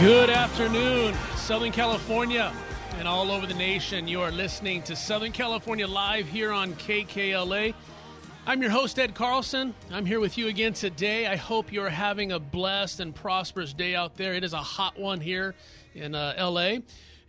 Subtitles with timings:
[0.00, 2.52] Good afternoon, Southern California
[2.98, 4.06] and all over the nation.
[4.06, 7.74] You are listening to Southern California Live here on KKLA.
[8.46, 9.74] I'm your host, Ed Carlson.
[9.90, 11.26] I'm here with you again today.
[11.26, 14.34] I hope you're having a blessed and prosperous day out there.
[14.34, 15.56] It is a hot one here
[15.96, 16.76] in uh, LA.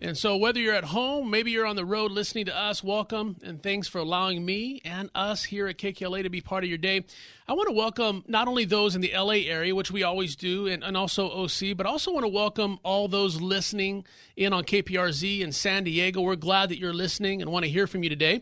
[0.01, 3.35] And so, whether you're at home, maybe you're on the road listening to us, welcome
[3.43, 6.77] and thanks for allowing me and us here at KKLA to be part of your
[6.77, 7.03] day.
[7.49, 10.67] I want to welcome not only those in the LA area, which we always do,
[10.67, 14.05] and, and also OC, but also want to welcome all those listening
[14.37, 16.21] in on KPRZ in San Diego.
[16.21, 18.41] We're glad that you're listening and want to hear from you today.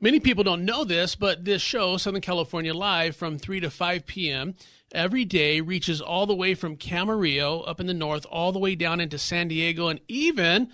[0.00, 4.06] Many people don't know this, but this show, Southern California Live, from 3 to 5
[4.06, 4.54] p.m.,
[4.96, 8.74] every day reaches all the way from Camarillo up in the north, all the way
[8.74, 10.68] down into San Diego, and even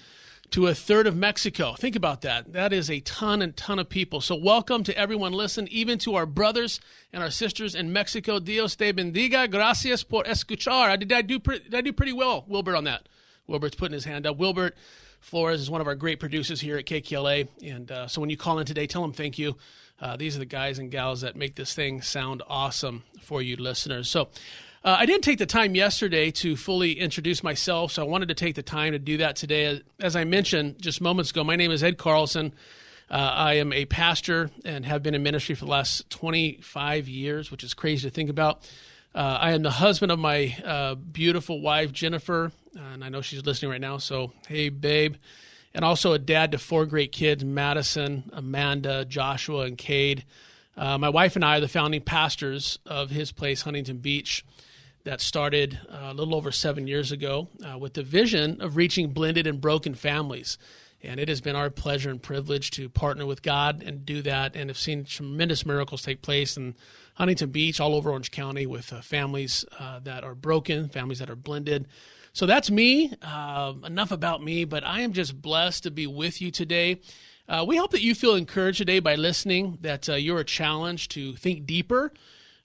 [0.51, 1.73] to a third of Mexico.
[1.73, 2.53] Think about that.
[2.53, 4.20] That is a ton and ton of people.
[4.20, 6.78] So, welcome to everyone listen, even to our brothers
[7.12, 8.39] and our sisters in Mexico.
[8.39, 9.50] Dios te bendiga.
[9.50, 10.98] Gracias por escuchar.
[10.98, 13.09] Did I do, did I do pretty well, Wilbert, on that?
[13.47, 14.37] Wilbert's putting his hand up.
[14.37, 14.77] Wilbert
[15.23, 17.48] Flores is one of our great producers here at KKLA.
[17.65, 19.56] And uh, so, when you call in today, tell them thank you.
[20.01, 23.56] Uh, these are the guys and gals that make this thing sound awesome for you
[23.56, 24.11] listeners.
[24.11, 24.28] So,
[24.84, 28.34] uh, I didn't take the time yesterday to fully introduce myself, so I wanted to
[28.34, 29.81] take the time to do that today.
[30.00, 32.53] As I mentioned just moments ago, my name is Ed Carlson.
[33.09, 37.50] Uh, I am a pastor and have been in ministry for the last 25 years,
[37.53, 38.69] which is crazy to think about.
[39.14, 43.44] Uh, I am the husband of my uh, beautiful wife, Jennifer, and I know she's
[43.44, 45.16] listening right now, so hey, babe.
[45.74, 50.25] And also a dad to four great kids Madison, Amanda, Joshua, and Cade.
[50.76, 54.47] Uh, my wife and I are the founding pastors of his place, Huntington Beach
[55.04, 59.10] that started uh, a little over seven years ago uh, with the vision of reaching
[59.10, 60.56] blended and broken families.
[61.03, 64.54] And it has been our pleasure and privilege to partner with God and do that,
[64.54, 66.76] and have seen tremendous miracles take place in
[67.15, 71.31] Huntington Beach, all over Orange County, with uh, families uh, that are broken, families that
[71.31, 71.87] are blended.
[72.33, 73.12] So that's me.
[73.23, 77.00] Uh, enough about me, but I am just blessed to be with you today.
[77.49, 81.67] Uh, we hope that you feel encouraged today by listening, that you're challenged to think
[81.67, 82.12] deeper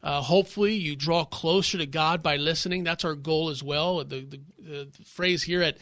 [0.03, 2.83] uh, hopefully, you draw closer to God by listening.
[2.83, 4.03] That's our goal as well.
[4.03, 5.77] The, the, the phrase here at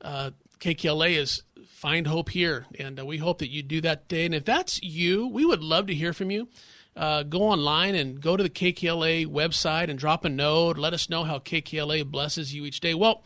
[0.00, 0.30] uh,
[0.60, 2.66] KKLA is find hope here.
[2.78, 4.26] And uh, we hope that you do that today.
[4.26, 6.48] And if that's you, we would love to hear from you.
[6.96, 10.78] Uh, go online and go to the KKLA website and drop a note.
[10.78, 12.92] Let us know how KKLA blesses you each day.
[12.92, 13.22] Well,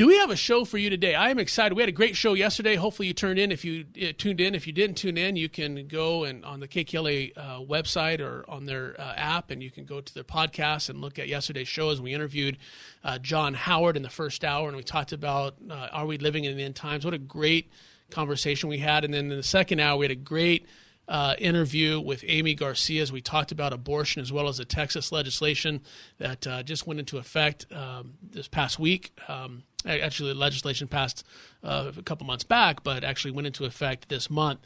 [0.00, 1.14] do we have a show for you today?
[1.14, 1.74] I am excited.
[1.74, 2.74] We had a great show yesterday.
[2.76, 3.52] Hopefully, you turned in.
[3.52, 6.60] If you uh, tuned in, if you didn't tune in, you can go and on
[6.60, 10.24] the KKLA uh, website or on their uh, app, and you can go to their
[10.24, 12.56] podcast and look at yesterday's show as we interviewed
[13.04, 16.44] uh, John Howard in the first hour, and we talked about uh, are we living
[16.44, 17.04] in the end times?
[17.04, 17.70] What a great
[18.10, 20.66] conversation we had, and then in the second hour, we had a great
[21.10, 25.10] uh, interview with Amy Garcia as we talked about abortion as well as the Texas
[25.10, 25.82] legislation
[26.18, 29.12] that uh, just went into effect um, this past week.
[29.26, 31.26] Um, actually, the legislation passed
[31.64, 34.60] uh, a couple months back, but actually went into effect this month.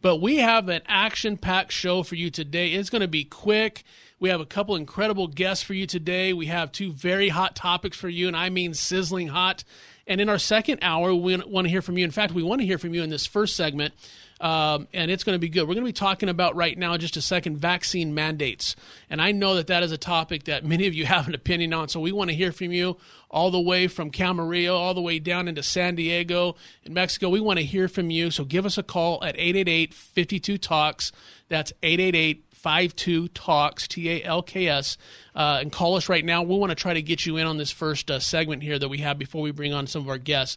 [0.00, 2.74] But we have an action packed show for you today.
[2.74, 3.82] It's going to be quick.
[4.20, 6.32] We have a couple incredible guests for you today.
[6.32, 9.64] We have two very hot topics for you, and I mean sizzling hot.
[10.06, 12.04] And in our second hour, we want to hear from you.
[12.04, 13.94] In fact, we want to hear from you in this first segment
[14.40, 15.62] um, and it's going to be good.
[15.62, 18.76] We're going to be talking about right now, just a second, vaccine mandates.
[19.10, 21.72] And I know that that is a topic that many of you have an opinion
[21.72, 22.96] on, so we want to hear from you
[23.30, 27.28] all the way from Camarillo, all the way down into San Diego in Mexico.
[27.28, 31.12] We want to hear from you, so give us a call at 888 52 Talks.
[31.48, 34.96] That's 888 52 Talks, T A L K S,
[35.34, 36.42] uh, and call us right now.
[36.42, 38.88] We want to try to get you in on this first uh, segment here that
[38.88, 40.56] we have before we bring on some of our guests.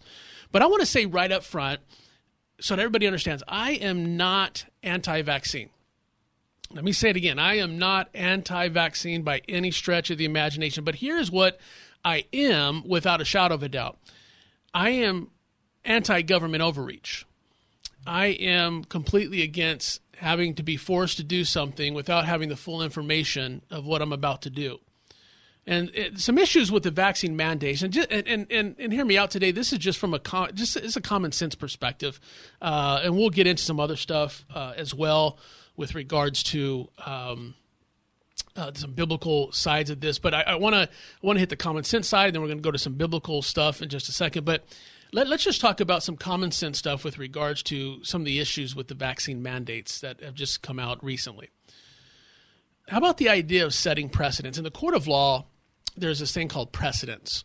[0.51, 1.79] But I want to say right up front,
[2.61, 5.69] so that everybody understands, I am not anti vaccine.
[6.73, 7.39] Let me say it again.
[7.39, 10.83] I am not anti vaccine by any stretch of the imagination.
[10.83, 11.59] But here's what
[12.05, 13.97] I am without a shadow of a doubt
[14.73, 15.29] I am
[15.83, 17.25] anti government overreach.
[18.05, 22.81] I am completely against having to be forced to do something without having the full
[22.81, 24.79] information of what I'm about to do
[25.67, 27.81] and it, some issues with the vaccine mandates.
[27.81, 29.51] And, just, and, and, and hear me out today.
[29.51, 32.19] This is just from a com- just it's a common sense perspective,
[32.61, 35.37] uh, and we'll get into some other stuff uh, as well
[35.77, 37.55] with regards to um,
[38.55, 40.89] uh, some biblical sides of this, but I want to
[41.21, 42.95] want to hit the common sense side, and then we're going to go to some
[42.95, 44.45] biblical stuff in just a second.
[44.45, 44.65] But
[45.13, 48.39] let, us just talk about some common sense stuff with regards to some of the
[48.39, 51.49] issues with the vaccine mandates that have just come out recently.
[52.87, 54.57] How about the idea of setting precedents?
[54.57, 55.45] In the court of law,
[55.95, 57.43] there's this thing called precedents.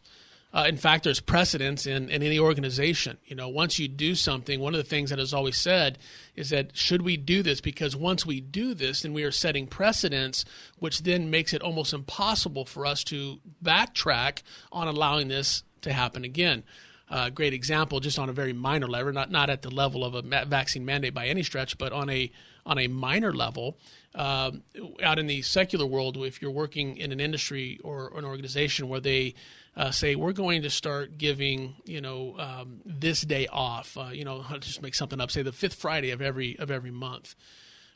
[0.56, 3.18] Uh, in fact, there's precedence in, in any organization.
[3.26, 5.98] You know, once you do something, one of the things that is always said
[6.34, 7.60] is that should we do this?
[7.60, 10.46] Because once we do this, then we are setting precedents,
[10.78, 14.42] which then makes it almost impossible for us to backtrack
[14.72, 16.62] on allowing this to happen again.
[17.10, 20.14] Uh, great example, just on a very minor level, not not at the level of
[20.14, 22.32] a vaccine mandate by any stretch, but on a
[22.64, 23.78] on a minor level.
[24.16, 24.62] Um,
[25.02, 29.00] out in the secular world, if you're working in an industry or, an organization where
[29.00, 29.34] they
[29.76, 33.98] uh, say we're going to start giving you know um, this day off.
[33.98, 35.30] Uh, you know, I'll just make something up.
[35.30, 37.34] Say the fifth Friday of every of every month.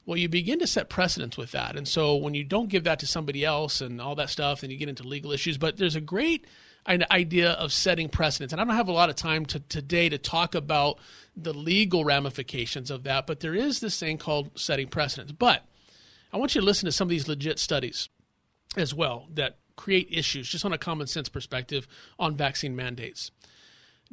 [0.05, 2.99] Well, you begin to set precedents with that, and so when you don't give that
[3.00, 5.56] to somebody else and all that stuff, then you get into legal issues.
[5.56, 6.46] But there's a great
[6.87, 10.19] idea of setting precedents, and I don't have a lot of time to, today to
[10.19, 10.99] talk about
[11.37, 13.26] the legal ramifications of that.
[13.26, 15.32] But there is this thing called setting precedents.
[15.32, 15.64] But
[16.32, 18.09] I want you to listen to some of these legit studies
[18.77, 21.88] as well that create issues, just on a common sense perspective,
[22.19, 23.31] on vaccine mandates.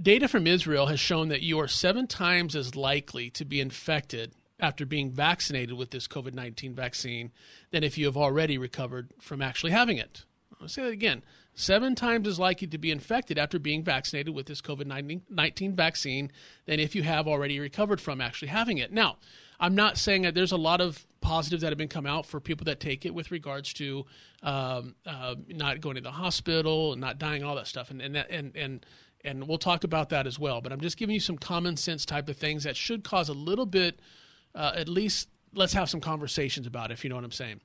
[0.02, 4.34] Data from Israel has shown that you are seven times as likely to be infected
[4.60, 7.32] after being vaccinated with this COVID 19 vaccine
[7.72, 10.24] than if you have already recovered from actually having it.
[10.60, 11.24] I'll say that again
[11.54, 14.86] seven times as likely to be infected after being vaccinated with this COVID
[15.30, 16.32] 19 vaccine
[16.66, 18.92] than if you have already recovered from actually having it.
[18.92, 19.18] Now,
[19.60, 22.40] I'm not saying that there's a lot of positives that have been come out for
[22.40, 24.06] people that take it with regards to
[24.44, 28.16] um, uh, not going to the hospital and not dying, all that stuff, and and
[28.16, 28.86] that, and and
[29.24, 30.62] and we'll talk about that as well.
[30.62, 33.34] But I'm just giving you some common sense type of things that should cause a
[33.34, 34.00] little bit,
[34.56, 37.62] uh, at least let's have some conversations about it, if you know what I'm saying.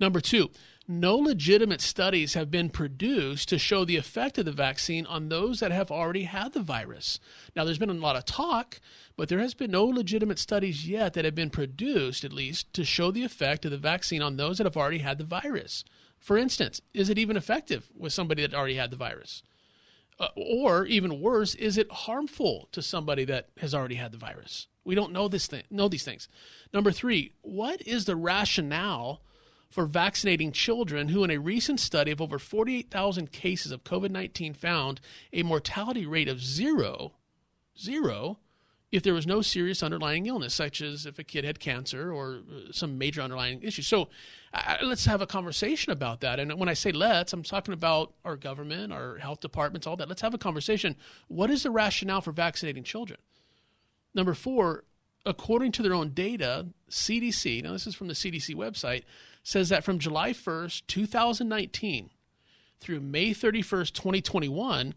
[0.00, 0.50] Number two,
[0.88, 5.60] no legitimate studies have been produced to show the effect of the vaccine on those
[5.60, 7.20] that have already had the virus.
[7.54, 8.80] Now, there's been a lot of talk,
[9.16, 12.84] but there has been no legitimate studies yet that have been produced, at least, to
[12.84, 15.84] show the effect of the vaccine on those that have already had the virus.
[16.18, 19.42] For instance, is it even effective with somebody that already had the virus?
[20.18, 24.68] Uh, or even worse, is it harmful to somebody that has already had the virus?
[24.84, 26.28] We don't know this thing, know these things.
[26.72, 29.22] Number three, what is the rationale
[29.68, 34.54] for vaccinating children who, in a recent study of over 48,000 cases of COVID 19,
[34.54, 35.00] found
[35.32, 37.14] a mortality rate of zero,
[37.76, 38.38] zero,
[38.94, 42.36] if there was no serious underlying illness, such as if a kid had cancer or
[42.36, 43.82] uh, some major underlying issue.
[43.82, 44.08] So
[44.52, 46.38] uh, let's have a conversation about that.
[46.38, 50.08] And when I say let's, I'm talking about our government, our health departments, all that.
[50.08, 50.94] Let's have a conversation.
[51.26, 53.18] What is the rationale for vaccinating children?
[54.14, 54.84] Number four,
[55.26, 59.02] according to their own data, CDC, now this is from the CDC website,
[59.42, 62.10] says that from July 1st, 2019
[62.78, 64.94] through May 31st, 2021,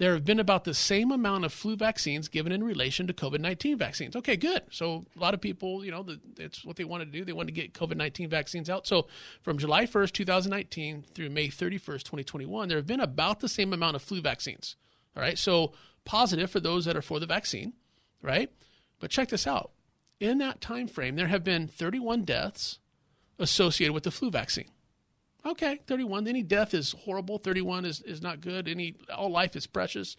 [0.00, 3.38] there have been about the same amount of flu vaccines given in relation to COVID
[3.38, 4.16] 19 vaccines.
[4.16, 4.62] Okay, good.
[4.70, 6.06] So a lot of people, you know,
[6.38, 7.22] it's what they want to do.
[7.22, 8.86] They want to get COVID 19 vaccines out.
[8.86, 9.08] So
[9.42, 13.94] from July 1st, 2019 through May 31st, 2021, there have been about the same amount
[13.94, 14.76] of flu vaccines.
[15.14, 15.36] All right.
[15.36, 15.74] So
[16.06, 17.74] positive for those that are for the vaccine,
[18.22, 18.50] right?
[19.00, 19.72] But check this out.
[20.18, 22.78] In that time frame, there have been 31 deaths
[23.38, 24.70] associated with the flu vaccine.
[25.44, 26.28] Okay, 31.
[26.28, 27.38] Any death is horrible.
[27.38, 28.68] 31 is, is not good.
[28.68, 30.16] Any all life is precious.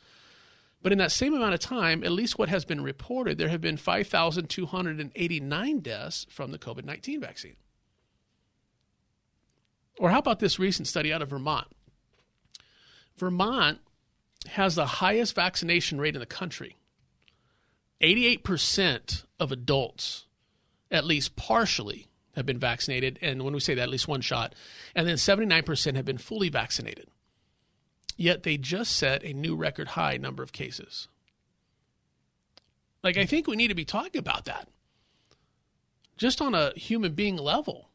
[0.82, 3.62] But in that same amount of time, at least what has been reported, there have
[3.62, 7.56] been 5,289 deaths from the COVID 19 vaccine.
[10.00, 11.68] Or how about this recent study out of Vermont?
[13.18, 13.80] Vermont
[14.48, 16.78] has the highest vaccination rate in the country.
[18.02, 20.26] 88% of adults,
[20.90, 23.20] at least partially, have been vaccinated.
[23.22, 24.56] And when we say that, at least one shot.
[24.96, 27.08] And then 79% have been fully vaccinated.
[28.18, 31.08] Yet they just set a new record high number of cases.
[33.04, 34.68] Like, I think we need to be talking about that
[36.22, 37.90] just on a human being level.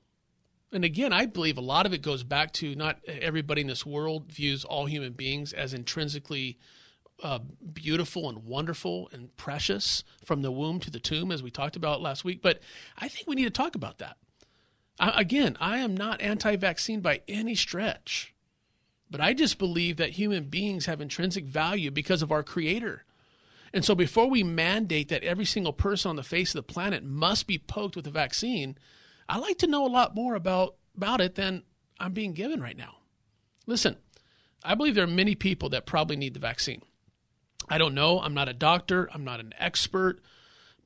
[0.72, 3.86] And again, I believe a lot of it goes back to not everybody in this
[3.86, 6.58] world views all human beings as intrinsically
[7.22, 7.38] uh,
[7.72, 12.02] beautiful and wonderful and precious from the womb to the tomb, as we talked about
[12.02, 12.42] last week.
[12.42, 12.60] But
[12.98, 14.16] I think we need to talk about that.
[14.98, 18.34] I, again, I am not anti vaccine by any stretch,
[19.10, 23.04] but I just believe that human beings have intrinsic value because of our Creator.
[23.72, 27.04] And so before we mandate that every single person on the face of the planet
[27.04, 28.78] must be poked with a vaccine,
[29.28, 31.62] I like to know a lot more about, about it than
[31.98, 32.96] I'm being given right now.
[33.66, 33.96] Listen,
[34.64, 36.82] I believe there are many people that probably need the vaccine.
[37.68, 38.20] I don't know.
[38.20, 39.10] I'm not a doctor.
[39.12, 40.22] I'm not an expert.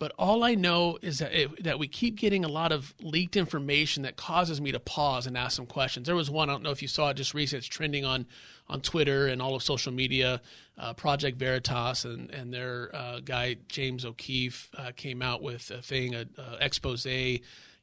[0.01, 3.37] But all I know is that it, that we keep getting a lot of leaked
[3.37, 6.07] information that causes me to pause and ask some questions.
[6.07, 7.59] There was one I don't know if you saw it just recently.
[7.59, 8.27] It's trending on
[8.67, 10.41] on Twitter and all of social media.
[10.79, 15.83] Uh, Project Veritas and and their uh, guy James O'Keefe uh, came out with a
[15.83, 16.25] thing, a,
[16.61, 17.07] expose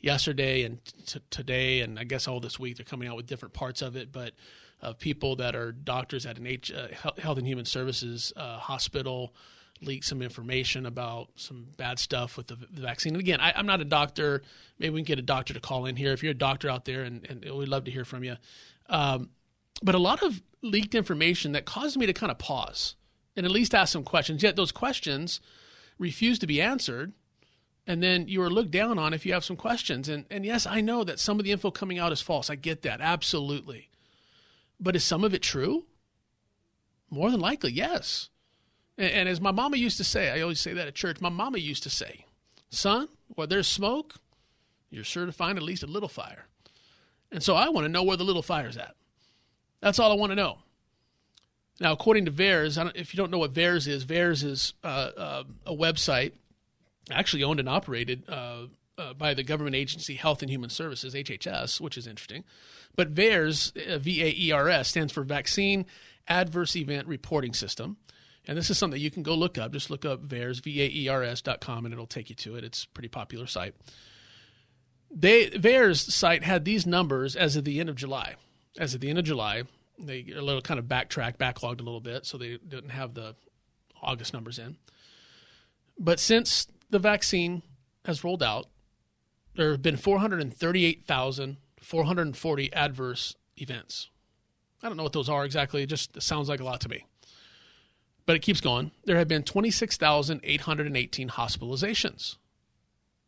[0.01, 3.53] yesterday and t- today, and I guess all this week they're coming out with different
[3.53, 4.33] parts of it, but
[4.81, 6.87] of people that are doctors at an H, uh,
[7.19, 9.33] Health and Human Services uh, hospital
[9.81, 13.13] leaked some information about some bad stuff with the, the vaccine.
[13.13, 14.41] And again, I, am not a doctor.
[14.79, 16.13] Maybe we can get a doctor to call in here.
[16.13, 18.35] If you're a doctor out there, and, and we'd love to hear from you.
[18.89, 19.29] Um,
[19.81, 22.95] but a lot of leaked information that caused me to kind of pause
[23.35, 24.43] and at least ask some questions.
[24.43, 25.39] Yet those questions
[25.99, 27.13] refuse to be answered.
[27.85, 30.09] And then you are looked down on if you have some questions.
[30.09, 32.49] And, and yes, I know that some of the info coming out is false.
[32.49, 32.99] I get that.
[32.99, 33.89] Absolutely.
[34.79, 35.85] But is some of it true?
[37.09, 38.29] More than likely, yes.
[38.97, 41.59] And, as my mama used to say, I always say that at church, my mama
[41.59, 42.25] used to say,
[42.71, 44.15] son, where there's smoke,
[44.89, 46.47] you're sure to find at least a little fire.
[47.31, 48.95] And so I want to know where the little fire's at.
[49.81, 50.57] That's all I want to know.
[51.79, 55.43] Now, according to VAERS, if you don't know what VAERS is, VAERS is uh, uh,
[55.65, 56.31] a website
[57.11, 58.63] actually owned and operated uh,
[58.97, 62.43] uh by the government agency Health and Human Services, HHS, which is interesting.
[62.95, 65.85] But VAERS, uh, V A E R S, stands for Vaccine
[66.27, 67.97] Adverse Event Reporting System.
[68.47, 69.73] And this is something you can go look up.
[69.73, 72.63] Just look up VAERS, V-A-E-R-S dot com, and it'll take you to it.
[72.63, 73.75] It's a pretty popular site.
[75.11, 78.35] They VAERS site had these numbers as of the end of July.
[78.77, 79.63] As of the end of July,
[79.99, 83.35] they a little kind of backtracked, backlogged a little bit, so they didn't have the
[84.01, 84.77] August numbers in.
[85.99, 87.63] But since the vaccine
[88.05, 88.67] has rolled out,
[89.55, 94.09] there have been 438,440 adverse events.
[94.83, 95.81] I don't know what those are exactly.
[95.81, 97.05] It just sounds like a lot to me.
[98.27, 98.91] But it keeps going.
[99.05, 102.35] There have been 26,818 hospitalizations.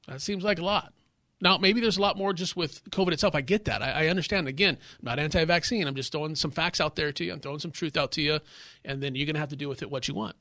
[0.08, 0.94] That seems like a lot.
[1.42, 3.34] Now, maybe there's a lot more just with COVID itself.
[3.34, 3.82] I get that.
[3.82, 4.50] I, I understand.
[4.50, 5.88] Again, I'm not anti vaccine.
[5.88, 7.32] I'm just throwing some facts out there to you.
[7.32, 8.40] I'm throwing some truth out to you.
[8.84, 10.36] And then you're going to have to do with it what you want.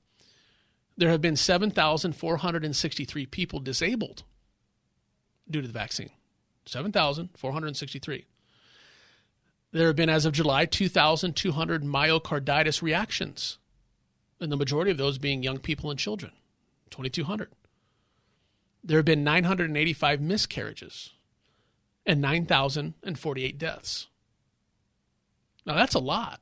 [0.97, 4.25] There have been 7,463 people disabled
[5.49, 6.11] due to the vaccine.
[6.67, 8.27] 7,463.
[9.71, 13.59] There have been, as of July, 2,200 myocarditis reactions
[14.41, 16.33] and the majority of those being young people and children
[16.91, 17.51] 2,200.
[18.83, 21.11] There have been 985 miscarriages
[22.07, 24.07] and 9,048 deaths.
[25.67, 26.41] Now, that's a lot.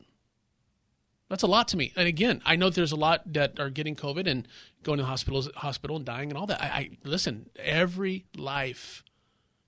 [1.29, 1.93] That's a lot to me.
[1.97, 4.47] And again, I know there's a lot that are getting COVID and
[4.85, 6.63] going to hospitals, hospital and dying and all that.
[6.63, 7.51] I, I listen.
[7.57, 9.03] Every life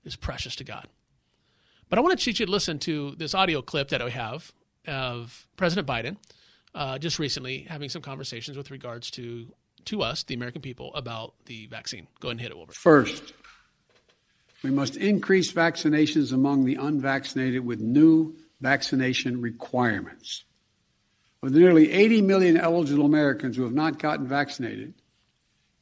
[0.05, 0.87] is precious to God.
[1.89, 4.53] But I want to teach you to listen to this audio clip that I have
[4.87, 6.15] of President Biden
[6.75, 9.47] uh, just recently having some conversations with regards to
[9.85, 12.07] to us, the American people, about the vaccine.
[12.19, 12.73] Go ahead and hit it, Wilbur.
[12.73, 13.33] First,
[14.61, 20.43] we must increase vaccinations among the unvaccinated with new vaccination requirements.
[21.41, 24.93] With nearly 80 million eligible Americans who have not gotten vaccinated,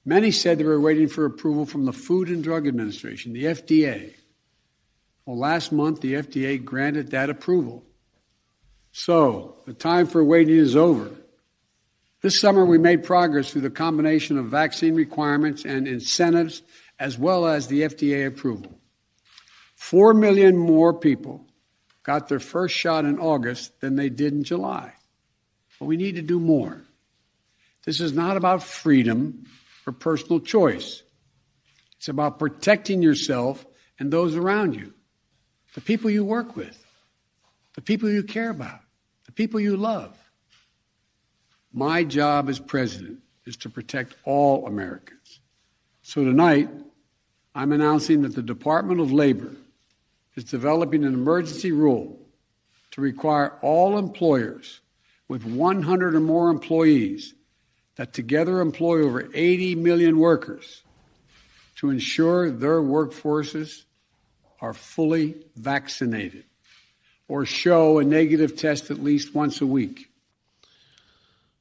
[0.05, 4.13] many said they were waiting for approval from the Food and Drug Administration, the FDA.
[5.25, 7.83] Well, last month, the FDA granted that approval.
[8.99, 11.11] So, the time for waiting is over.
[12.23, 16.63] This summer, we made progress through the combination of vaccine requirements and incentives,
[16.97, 18.75] as well as the FDA approval.
[19.75, 21.45] Four million more people
[22.01, 24.91] got their first shot in August than they did in July.
[25.79, 26.81] But we need to do more.
[27.85, 29.45] This is not about freedom
[29.85, 31.03] or personal choice.
[31.97, 33.63] It's about protecting yourself
[33.99, 34.91] and those around you,
[35.75, 36.83] the people you work with,
[37.75, 38.79] the people you care about
[39.37, 40.17] people you love.
[41.71, 45.39] My job as president is to protect all Americans.
[46.01, 46.69] So tonight,
[47.53, 49.51] I'm announcing that the Department of Labor
[50.35, 52.19] is developing an emergency rule
[52.91, 54.81] to require all employers
[55.27, 57.35] with 100 or more employees
[57.95, 60.81] that together employ over 80 million workers
[61.75, 63.83] to ensure their workforces
[64.61, 66.46] are fully vaccinated
[67.27, 70.09] or show a negative test at least once a week.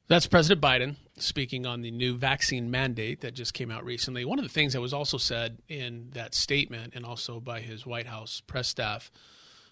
[0.07, 4.23] That's President Biden speaking on the new vaccine mandate that just came out recently.
[4.23, 7.85] One of the things that was also said in that statement and also by his
[7.85, 9.11] White House press staff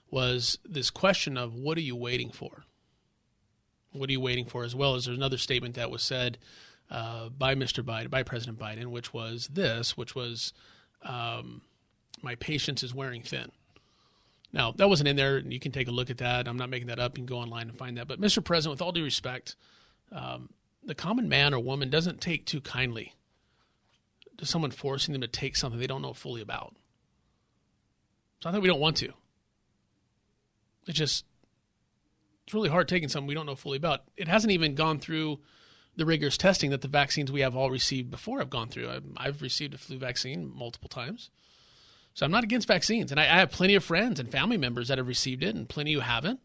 [0.09, 2.65] was this question of what are you waiting for?
[3.91, 4.63] What are you waiting for?
[4.63, 6.37] As well as there's another statement that was said
[6.91, 7.83] uh, by Mr.
[7.83, 10.53] Biden, by President Biden, which was this, which was,
[11.03, 11.61] um,
[12.21, 13.51] my patience is wearing thin.
[14.55, 16.47] Now, that wasn't in there, and you can take a look at that.
[16.47, 17.17] I'm not making that up.
[17.17, 18.07] You can go online and find that.
[18.07, 18.41] But, Mr.
[18.41, 19.57] President, with all due respect,
[20.13, 20.49] um,
[20.81, 23.13] the common man or woman doesn't take too kindly
[24.37, 26.73] to someone forcing them to take something they don't know fully about.
[28.37, 29.11] It's not that we don't want to.
[30.87, 31.25] It's just
[32.45, 34.03] it's really hard taking something we don't know fully about.
[34.15, 35.39] It hasn't even gone through
[35.97, 38.89] the rigorous testing that the vaccines we have all received before have gone through.
[38.89, 41.29] I've, I've received a flu vaccine multiple times.
[42.15, 43.11] So I'm not against vaccines.
[43.11, 45.69] And I, I have plenty of friends and family members that have received it and
[45.69, 46.39] plenty who haven't.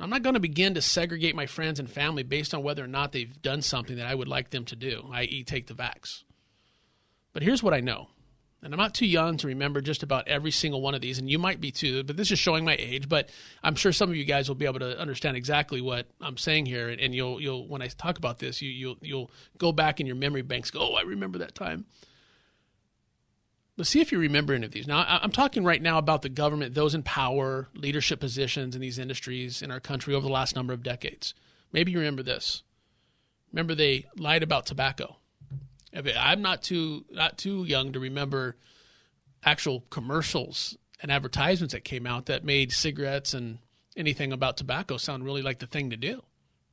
[0.00, 2.88] I'm not going to begin to segregate my friends and family based on whether or
[2.88, 6.24] not they've done something that I would like them to do, i.e., take the vax.
[7.32, 8.08] But here's what I know
[8.64, 11.28] and I'm not too young to remember just about every single one of these, and
[11.30, 13.08] you might be too, but this is showing my age.
[13.10, 13.28] But
[13.62, 16.64] I'm sure some of you guys will be able to understand exactly what I'm saying
[16.66, 20.06] here, and you'll you'll when I talk about this, you you'll you'll go back in
[20.06, 21.84] your memory banks, go, oh, I remember that time.
[23.76, 24.86] Let's see if you remember any of these.
[24.86, 29.00] Now, I'm talking right now about the government, those in power, leadership positions in these
[29.00, 31.34] industries in our country over the last number of decades.
[31.72, 32.62] Maybe you remember this.
[33.52, 35.16] Remember they lied about tobacco.
[35.92, 38.56] I'm not too not too young to remember
[39.44, 43.58] actual commercials and advertisements that came out that made cigarettes and
[43.96, 46.22] anything about tobacco sound really like the thing to do.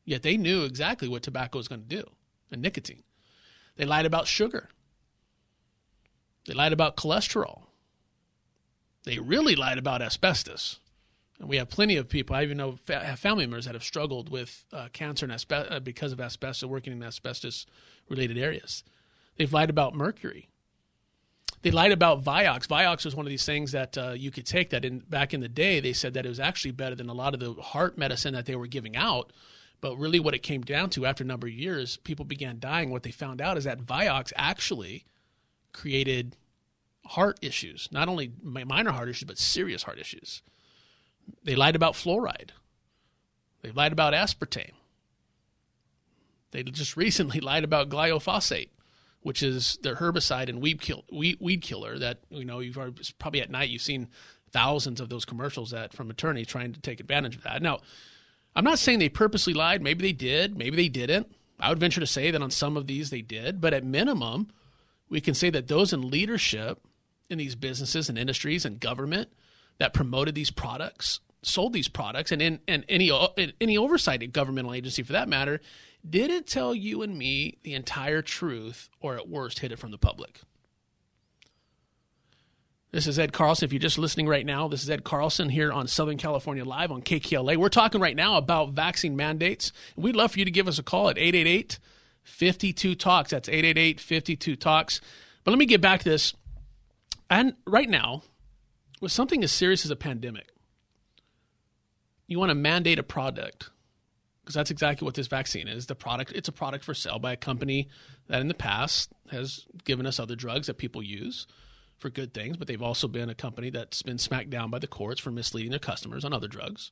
[0.06, 2.10] Yet they knew exactly what tobacco was going to do
[2.52, 3.04] and nicotine.
[3.76, 4.70] They lied about sugar.
[6.46, 7.64] They lied about cholesterol.
[9.04, 10.80] They really lied about asbestos.
[11.40, 12.36] And we have plenty of people.
[12.36, 15.80] I even know have family members that have struggled with uh, cancer and asbe- uh,
[15.80, 17.66] because of asbestos, working in asbestos
[18.10, 18.84] related areas.
[19.38, 20.50] They've lied about mercury.
[21.64, 22.68] They lied about Vioxx.
[22.68, 25.42] Vioxx was one of these things that uh, you could take that in back in
[25.42, 25.80] the day.
[25.80, 28.46] They said that it was actually better than a lot of the heart medicine that
[28.46, 29.32] they were giving out.
[29.80, 32.90] But really, what it came down to after a number of years, people began dying.
[32.92, 35.06] What they found out is that Vioxx actually
[35.74, 36.38] created
[37.06, 40.42] heart issues, not only minor heart issues, but serious heart issues.
[41.44, 42.52] They lied about fluoride.
[43.62, 44.74] They lied about aspartame.
[46.52, 48.70] They just recently lied about glyphosate
[49.22, 52.78] which is the herbicide and weed, kill, weed, weed killer that you know you've
[53.20, 54.08] probably at night you've seen
[54.52, 57.62] thousands of those commercials that from attorneys trying to take advantage of that.
[57.62, 57.80] Now,
[58.56, 59.82] I'm not saying they purposely lied.
[59.82, 60.58] Maybe they did.
[60.58, 61.34] Maybe they didn't.
[61.60, 63.62] I would venture to say that on some of these they did.
[63.62, 64.50] But at minimum,
[65.12, 66.80] we can say that those in leadership
[67.30, 69.30] in these businesses and industries and government
[69.78, 73.12] that promoted these products, sold these products, and in and any
[73.60, 75.60] any oversight governmental agency for that matter
[76.10, 79.98] didn't tell you and me the entire truth, or at worst, hid it from the
[79.98, 80.42] public.
[82.92, 83.66] This is Ed Carlson.
[83.66, 86.92] If you're just listening right now, this is Ed Carlson here on Southern California Live
[86.92, 87.58] on KKLA.
[87.58, 89.72] We're talking right now about vaccine mandates.
[89.96, 91.80] We'd love for you to give us a call at 888
[92.24, 93.32] 52 Talks.
[93.32, 95.02] That's 888 52 Talks.
[95.44, 96.34] But let me get back to this.
[97.30, 98.24] And right now,
[99.00, 100.50] with something as serious as a pandemic,
[102.28, 103.70] you want to mandate a product
[104.42, 105.86] because that's exactly what this vaccine is.
[105.86, 107.90] The product it's a product for sale by a company
[108.28, 111.48] that in the past has given us other drugs that people use
[111.98, 114.88] for good things, but they've also been a company that's been smacked down by the
[114.88, 116.92] courts for misleading their customers on other drugs.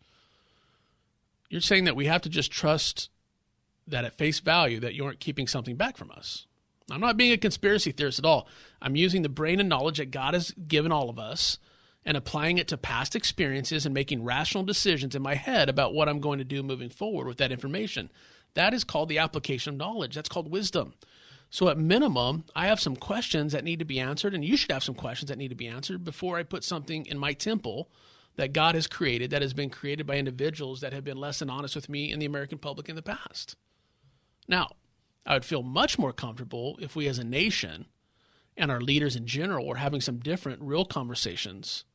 [1.50, 3.10] You're saying that we have to just trust
[3.90, 6.46] that at face value that you aren't keeping something back from us.
[6.92, 8.48] I'm not being a conspiracy theorist at all.
[8.82, 11.60] I'm using the brain and knowledge that God has given all of us
[12.06, 16.10] and applying it to past experiences and making rational decisions in my head about what
[16.10, 18.10] I'm going to do moving forward with that information.
[18.56, 20.16] That is called the application of knowledge.
[20.16, 20.94] That's called wisdom.
[21.52, 24.72] So, at minimum, I have some questions that need to be answered, and you should
[24.72, 27.90] have some questions that need to be answered before I put something in my temple
[28.36, 31.50] that God has created, that has been created by individuals that have been less than
[31.50, 33.56] honest with me and the American public in the past.
[34.50, 34.72] Now,
[35.26, 37.86] I would feel much more comfortable if we as a nation
[38.58, 41.86] and our leaders in general were having some different, real conversations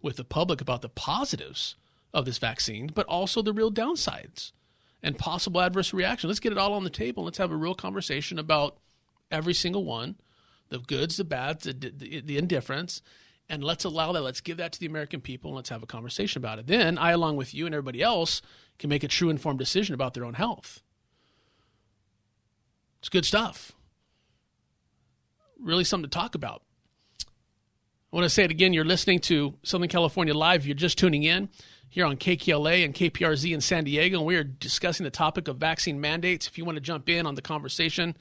[0.00, 1.76] with the public about the positives
[2.12, 4.52] of this vaccine, but also the real downsides
[5.02, 6.28] and possible adverse reaction.
[6.28, 7.24] Let's get it all on the table.
[7.24, 8.78] Let's have a real conversation about
[9.30, 10.16] every single one
[10.70, 13.00] the goods, the bads, the, the, the indifference.
[13.48, 14.20] And let's allow that.
[14.20, 16.66] Let's give that to the American people and let's have a conversation about it.
[16.66, 18.42] Then I, along with you and everybody else,
[18.78, 20.82] can make a true informed decision about their own health.
[23.00, 23.72] It's good stuff.
[25.60, 26.62] Really something to talk about.
[27.20, 28.72] I want to say it again.
[28.72, 30.64] You're listening to Southern California Live.
[30.64, 31.50] You're just tuning in
[31.90, 35.56] here on KKLA and KPRZ in San Diego, and we are discussing the topic of
[35.56, 36.46] vaccine mandates.
[36.46, 38.16] If you want to jump in on the conversation,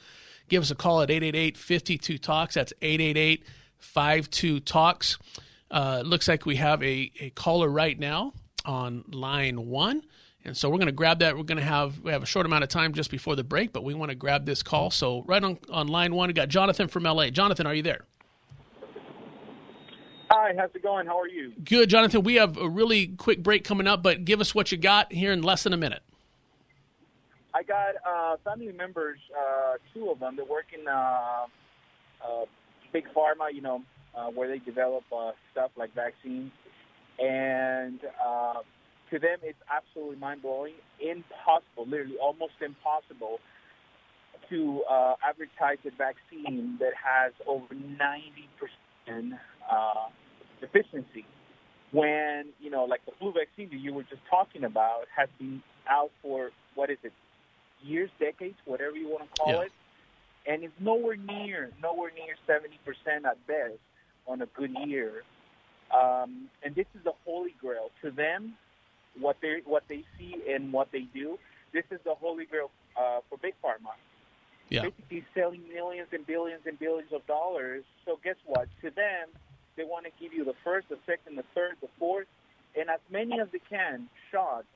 [0.50, 2.54] give us a call at 888-52-TALKS.
[2.54, 5.18] That's 888-52-TALKS.
[5.70, 8.34] Uh, looks like we have a, a caller right now
[8.66, 10.04] on line one.
[10.48, 11.36] And so we're going to grab that.
[11.36, 13.74] We're going to have we have a short amount of time just before the break,
[13.74, 14.90] but we want to grab this call.
[14.90, 17.30] So right on, on line one, we got Jonathan from LA.
[17.32, 18.06] Jonathan, are you there?
[20.32, 21.06] Hi, how's it going?
[21.06, 21.52] How are you?
[21.64, 22.24] Good, Jonathan.
[22.24, 25.34] We have a really quick break coming up, but give us what you got here
[25.34, 26.02] in less than a minute.
[27.54, 30.38] I got uh, family members, uh, two of them.
[30.38, 31.46] They work in uh,
[32.26, 32.46] uh,
[32.94, 33.84] big pharma, you know,
[34.16, 36.52] uh, where they develop uh, stuff like vaccines,
[37.20, 38.62] and uh,
[39.12, 43.40] to them it's absolutely mind blowing, impossible, literally almost impossible
[44.50, 49.32] to uh, advertise a vaccine that has over 90%
[49.70, 50.10] uh,
[50.62, 51.26] efficiency
[51.92, 55.62] when, you know, like the flu vaccine that you were just talking about has been
[55.90, 57.14] out for, what is it,
[57.84, 59.64] years, decades, whatever you want to call Yeah.
[59.64, 59.72] it,
[60.46, 63.80] and it's nowhere near, nowhere near 70% at best
[64.28, 65.24] on a good year.
[65.94, 68.58] Um, and this is the holy grail to them.
[69.20, 71.38] What they what they see and what they do,
[71.74, 73.94] this is the holy grail uh, for big pharma
[74.70, 74.84] Yeah.
[74.84, 77.84] basically selling millions and billions and billions of dollars.
[78.06, 78.68] So guess what?
[78.82, 79.30] To them,
[79.76, 82.28] they want to give you the first, the second, the third, the fourth,
[82.78, 84.68] and as many as they can shots,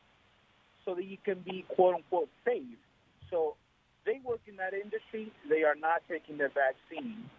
[0.86, 2.64] so that you can be quote unquote safe.
[3.30, 3.56] So
[4.06, 5.32] they work in that industry.
[5.50, 7.30] They are not taking their vaccine.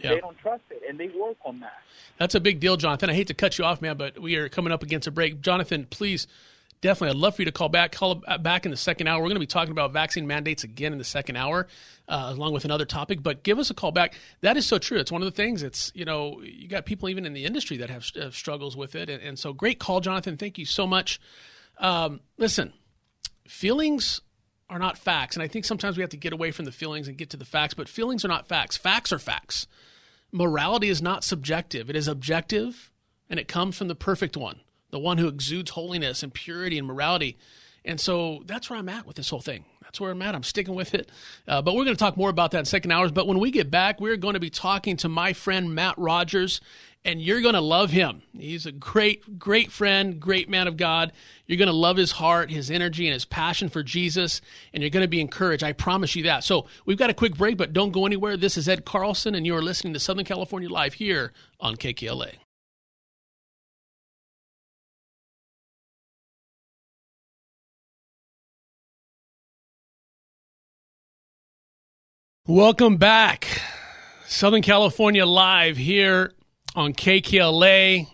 [0.00, 0.14] Yeah.
[0.14, 1.82] They don't trust it, and they work on that.
[2.18, 3.10] That's a big deal, Jonathan.
[3.10, 5.40] I hate to cut you off, man, but we are coming up against a break.
[5.40, 6.26] Jonathan, please,
[6.80, 7.92] definitely, I'd love for you to call back.
[7.92, 9.18] Call back in the second hour.
[9.18, 11.68] We're going to be talking about vaccine mandates again in the second hour,
[12.08, 13.22] uh, along with another topic.
[13.22, 14.14] But give us a call back.
[14.40, 14.98] That is so true.
[14.98, 15.62] It's one of the things.
[15.62, 18.94] It's you know you got people even in the industry that have, have struggles with
[18.94, 20.36] it, and, and so great call, Jonathan.
[20.36, 21.20] Thank you so much.
[21.78, 22.72] Um, listen,
[23.46, 24.20] feelings
[24.74, 27.08] are not facts, and I think sometimes we have to get away from the feelings
[27.08, 27.74] and get to the facts.
[27.74, 28.76] But feelings are not facts.
[28.76, 29.66] Facts are facts
[30.34, 32.90] morality is not subjective, it is objective,
[33.30, 34.60] and it comes from the perfect one,
[34.90, 37.38] the one who exudes holiness and purity and morality.
[37.84, 39.64] And so that's where I'm at with this whole thing.
[39.82, 40.34] That's where I'm at.
[40.34, 41.08] I'm sticking with it.
[41.46, 43.12] Uh, but we're going to talk more about that in second hours.
[43.12, 46.60] But when we get back, we're going to be talking to my friend Matt Rogers,
[47.04, 48.22] and you're going to love him.
[48.36, 51.12] He's a great, great friend, great man of God.
[51.46, 54.40] You're going to love his heart, his energy, and his passion for Jesus,
[54.72, 55.62] and you're going to be encouraged.
[55.62, 56.42] I promise you that.
[56.42, 58.36] So we've got a quick break, but don't go anywhere.
[58.38, 62.36] This is Ed Carlson, and you are listening to Southern California Live here on KKLA.
[72.46, 73.62] Welcome back.
[74.26, 76.34] Southern California Live here
[76.76, 78.06] on KKLA.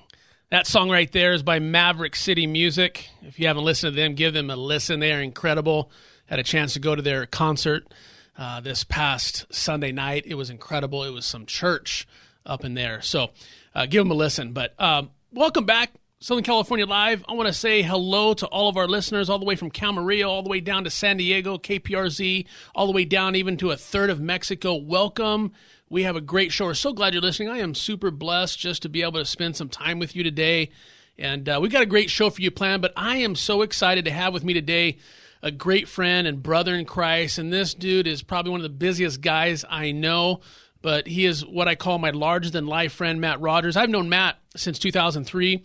[0.52, 3.08] That song right there is by Maverick City Music.
[3.22, 5.00] If you haven't listened to them, give them a listen.
[5.00, 5.90] They are incredible.
[6.26, 7.92] Had a chance to go to their concert
[8.38, 10.22] uh, this past Sunday night.
[10.26, 11.02] It was incredible.
[11.02, 12.06] It was some church
[12.46, 13.02] up in there.
[13.02, 13.30] So
[13.74, 14.52] uh, give them a listen.
[14.52, 15.90] But um, welcome back.
[16.22, 17.24] Southern California Live.
[17.30, 20.28] I want to say hello to all of our listeners, all the way from Camarillo,
[20.28, 23.76] all the way down to San Diego, KPRZ, all the way down even to a
[23.78, 24.74] third of Mexico.
[24.74, 25.52] Welcome.
[25.88, 26.66] We have a great show.
[26.66, 27.48] We're so glad you're listening.
[27.48, 30.72] I am super blessed just to be able to spend some time with you today.
[31.18, 34.04] And uh, we got a great show for you planned, but I am so excited
[34.04, 34.98] to have with me today
[35.42, 37.38] a great friend and brother in Christ.
[37.38, 40.40] And this dude is probably one of the busiest guys I know,
[40.82, 43.74] but he is what I call my larger than life friend, Matt Rogers.
[43.74, 45.64] I've known Matt since 2003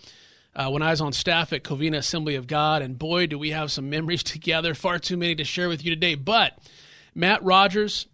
[0.56, 2.82] uh, when I was on staff at Covina Assembly of God.
[2.82, 5.92] And boy, do we have some memories together, far too many to share with you
[5.92, 6.16] today.
[6.16, 6.58] But
[7.14, 8.08] Matt Rogers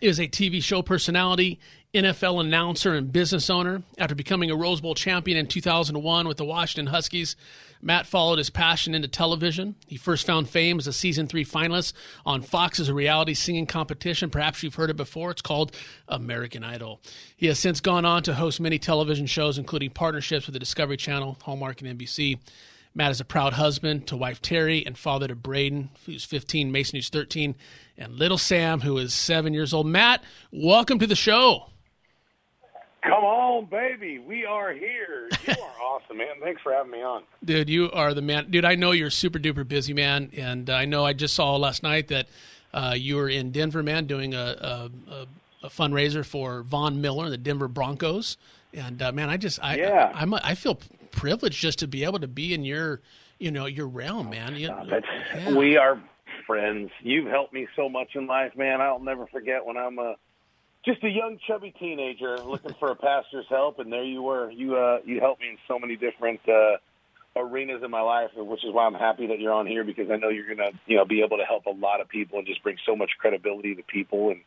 [0.00, 1.60] is a TV show personality,
[1.94, 3.82] NFL announcer, and business owner.
[3.98, 7.36] After becoming a Rose Bowl champion in 2001 with the Washington Huskies,
[7.82, 9.74] Matt followed his passion into television.
[9.86, 11.92] He first found fame as a season three finalist
[12.24, 14.30] on Fox's reality singing competition.
[14.30, 15.32] Perhaps you've heard it before.
[15.32, 15.76] It's called
[16.08, 17.00] American Idol.
[17.36, 20.96] He has since gone on to host many television shows, including partnerships with the Discovery
[20.96, 22.38] Channel, Hallmark, and NBC.
[22.94, 26.96] Matt is a proud husband to wife Terry and father to Braden, who's 15, Mason,
[26.98, 27.54] who's 13,
[27.96, 29.86] and little Sam, who is seven years old.
[29.86, 31.70] Matt, welcome to the show.
[33.02, 34.18] Come on, baby.
[34.18, 35.28] We are here.
[35.46, 36.34] You are awesome, man.
[36.40, 37.22] Thanks for having me on.
[37.44, 38.50] Dude, you are the man.
[38.50, 40.30] Dude, I know you're super duper busy, man.
[40.36, 42.28] And I know I just saw last night that
[42.74, 45.26] uh, you were in Denver, man, doing a, a, a,
[45.64, 48.36] a fundraiser for Von Miller, and the Denver Broncos.
[48.74, 50.12] And uh, man, I just, I, Yeah.
[50.14, 50.78] I, I'm, I feel
[51.12, 53.00] privileged just to be able to be in your,
[53.38, 54.56] you know, your realm, man.
[54.56, 55.54] You, yeah.
[55.54, 56.02] We are
[56.46, 56.90] friends.
[57.02, 58.80] You've helped me so much in life, man.
[58.80, 60.16] I'll never forget when I'm a
[60.84, 64.50] just a young chubby teenager looking for a pastor's help, and there you were.
[64.50, 66.78] You uh, you helped me in so many different uh,
[67.36, 70.16] arenas in my life, which is why I'm happy that you're on here because I
[70.16, 72.62] know you're gonna you know be able to help a lot of people and just
[72.62, 74.40] bring so much credibility to people and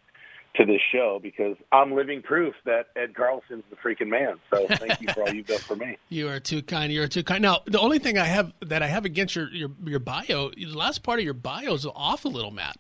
[0.57, 4.35] to this show because I'm living proof that Ed Carlson's the freaking man.
[4.51, 5.97] So thank you for all you've done for me.
[6.09, 6.93] You are too kind.
[6.93, 7.41] You are too kind.
[7.41, 10.65] Now, the only thing I have that I have against your your, your bio, the
[10.67, 12.77] last part of your bio is off a little, Matt.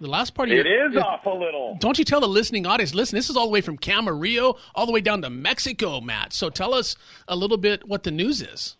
[0.00, 1.76] The last part of It your, is off a little.
[1.80, 2.94] Don't you tell the listening audience?
[2.94, 6.32] Listen, this is all the way from Camarillo all the way down to Mexico, Matt.
[6.32, 6.96] So tell us
[7.28, 8.76] a little bit what the news is.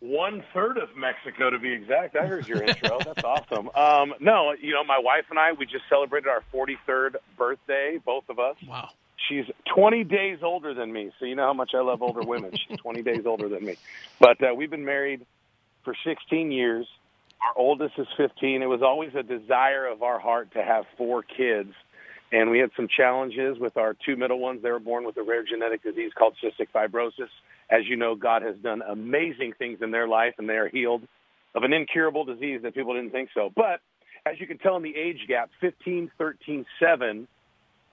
[0.00, 2.16] One third of Mexico, to be exact.
[2.16, 2.98] I heard your intro.
[3.04, 3.70] That's awesome.
[3.74, 8.28] Um, no, you know, my wife and I, we just celebrated our 43rd birthday, both
[8.28, 8.56] of us.
[8.68, 8.90] Wow.
[9.28, 12.52] she's 20 days older than me, so you know how much I love older women.
[12.52, 13.76] She's 20 days older than me,
[14.20, 15.24] but uh, we've been married
[15.84, 16.86] for 16 years.
[17.40, 18.62] Our oldest is 15.
[18.62, 21.72] It was always a desire of our heart to have four kids,
[22.32, 24.62] and we had some challenges with our two middle ones.
[24.62, 27.28] They were born with a rare genetic disease called cystic fibrosis.
[27.70, 31.02] As you know, God has done amazing things in their life, and they are healed
[31.54, 33.50] of an incurable disease that people didn't think so.
[33.54, 33.80] But
[34.26, 37.28] as you can tell in the age gap, 15, 13, 7,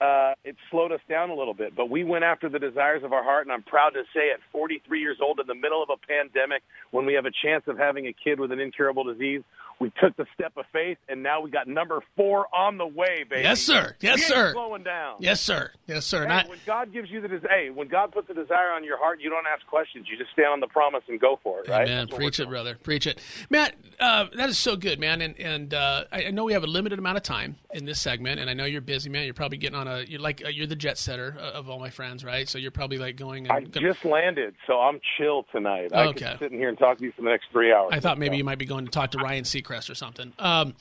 [0.04, 1.74] uh, it slowed us down a little bit.
[1.74, 4.40] But we went after the desires of our heart, and I'm proud to say at
[4.52, 7.78] 43 years old, in the middle of a pandemic, when we have a chance of
[7.78, 9.42] having a kid with an incurable disease,
[9.80, 13.24] we took the step of faith, and now we got number four on the way,
[13.28, 13.42] baby.
[13.42, 13.96] Yes, sir.
[14.00, 14.52] Yes, sir.
[14.52, 15.16] Slowing down.
[15.18, 15.72] Yes, sir.
[15.86, 16.28] Yes, sir.
[16.28, 18.98] Hey, when God gives you the desire, hey, when God puts a desire on your
[18.98, 20.06] heart, you don't ask questions.
[20.08, 21.88] You just stand on the promise and go for it, right?
[21.88, 22.06] Amen.
[22.06, 22.76] That's Preach it, brother.
[22.82, 23.74] Preach it, Matt.
[24.04, 25.22] Uh, that is so good, man.
[25.22, 28.00] And and uh, I, I know we have a limited amount of time in this
[28.00, 29.24] segment, and I know you're busy, man.
[29.24, 30.00] You're probably getting on a.
[30.02, 32.46] You're like uh, you're the jet setter uh, of all my friends, right?
[32.46, 33.44] So you're probably like going.
[33.46, 35.90] And I gonna- just landed, so I'm chill tonight.
[35.94, 36.30] I Okay.
[36.32, 37.90] could sit in here and talk to you for the next three hours.
[37.92, 40.34] I thought maybe you might be going to talk to Ryan Seacrest or something.
[40.38, 40.74] Um,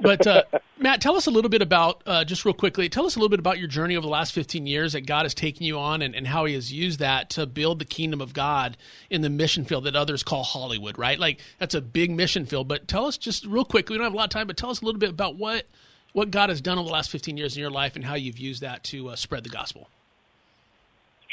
[0.00, 0.42] but uh,
[0.78, 2.88] Matt, tell us a little bit about uh, just real quickly.
[2.88, 5.24] Tell us a little bit about your journey over the last 15 years that God
[5.24, 8.20] has taken you on, and, and how He has used that to build the kingdom
[8.20, 8.76] of God
[9.08, 10.98] in the mission field that others call Hollywood.
[10.98, 11.18] Right?
[11.18, 12.68] Like that's a big mission field.
[12.68, 13.88] But tell us just real quick.
[13.88, 15.66] We don't have a lot of time, but tell us a little bit about what
[16.12, 18.38] what God has done over the last 15 years in your life and how you've
[18.38, 19.88] used that to uh, spread the gospel.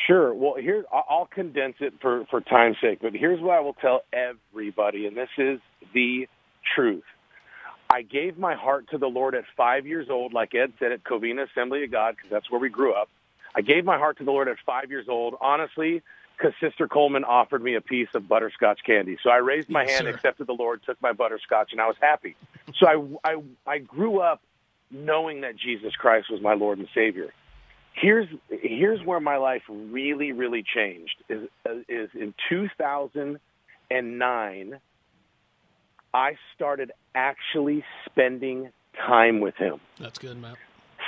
[0.05, 0.33] Sure.
[0.33, 4.01] Well, here I'll condense it for for time's sake, but here's what I will tell
[4.13, 5.59] everybody, and this is
[5.93, 6.27] the
[6.75, 7.03] truth.
[7.89, 11.03] I gave my heart to the Lord at five years old, like Ed said at
[11.03, 13.09] Covina Assembly of God, because that's where we grew up.
[13.55, 16.01] I gave my heart to the Lord at five years old, honestly,
[16.37, 19.17] because Sister Coleman offered me a piece of butterscotch candy.
[19.23, 20.09] So I raised my Yes, hand, sir.
[20.09, 22.35] accepted the Lord, took my butterscotch, and I was happy.
[22.79, 24.41] So I, I, I grew up
[24.91, 27.33] knowing that Jesus Christ was my Lord and Savior
[27.99, 31.47] here's here's where my life really really changed is
[31.89, 34.79] is in 2009
[36.13, 39.79] I started actually spending time with him.
[39.99, 40.55] That's good, Matt.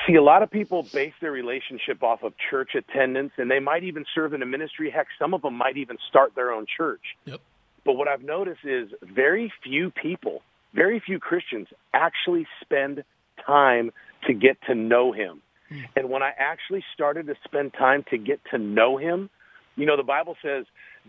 [0.08, 3.84] See, a lot of people base their relationship off of church attendance and they might
[3.84, 4.90] even serve in a ministry.
[4.90, 7.02] Heck, some of them might even start their own church.
[7.26, 7.42] Yep.
[7.86, 10.42] But what I've noticed is very few people,
[10.74, 13.04] very few Christians actually spend
[13.46, 13.92] time
[14.26, 15.42] to get to know him.
[15.70, 15.82] Hmm.
[15.96, 19.30] And when I actually started to spend time to get to know him,
[19.76, 20.66] you know, the Bible says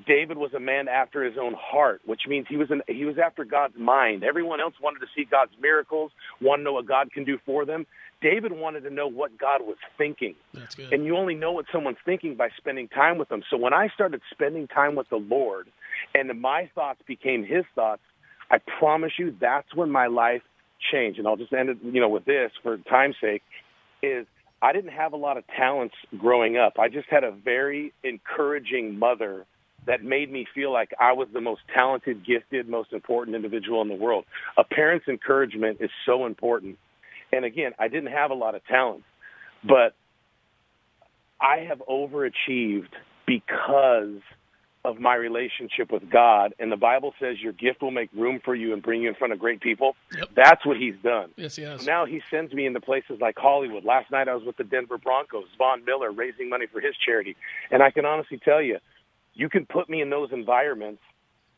[0.06, 3.16] David was a man after his own heart, which means he was an, he was
[3.18, 4.24] after God's mind.
[4.24, 7.64] Everyone else wanted to see God's miracles, want to know what God can do for
[7.64, 7.86] them.
[8.20, 10.34] David wanted to know what God was thinking.
[10.52, 10.92] That's good.
[10.92, 13.42] And you only know what someone's thinking by spending time with them.
[13.50, 15.68] So when I started spending time with the Lord
[16.14, 18.02] and my thoughts became his thoughts,
[18.50, 20.42] I promise you that's when my life
[20.92, 21.18] changed.
[21.18, 23.42] And I'll just end it, you know, with this for time's sake
[24.02, 24.26] is
[24.62, 26.74] I didn't have a lot of talents growing up.
[26.78, 29.46] I just had a very encouraging mother
[29.86, 33.88] that made me feel like I was the most talented, gifted, most important individual in
[33.88, 34.24] the world.
[34.56, 36.78] A parent's encouragement is so important.
[37.32, 39.04] And again, I didn't have a lot of talent,
[39.64, 39.94] but
[41.40, 42.92] I have overachieved
[43.26, 44.20] because
[44.84, 46.54] of my relationship with God.
[46.58, 49.14] And the Bible says your gift will make room for you and bring you in
[49.14, 49.94] front of great people.
[50.16, 50.28] Yep.
[50.34, 51.30] That's what he's done.
[51.36, 51.84] Yes, he yes.
[51.84, 53.84] Now he sends me into places like Hollywood.
[53.84, 57.36] Last night I was with the Denver Broncos, Von Miller, raising money for his charity.
[57.70, 58.78] And I can honestly tell you,
[59.34, 61.02] you can put me in those environments,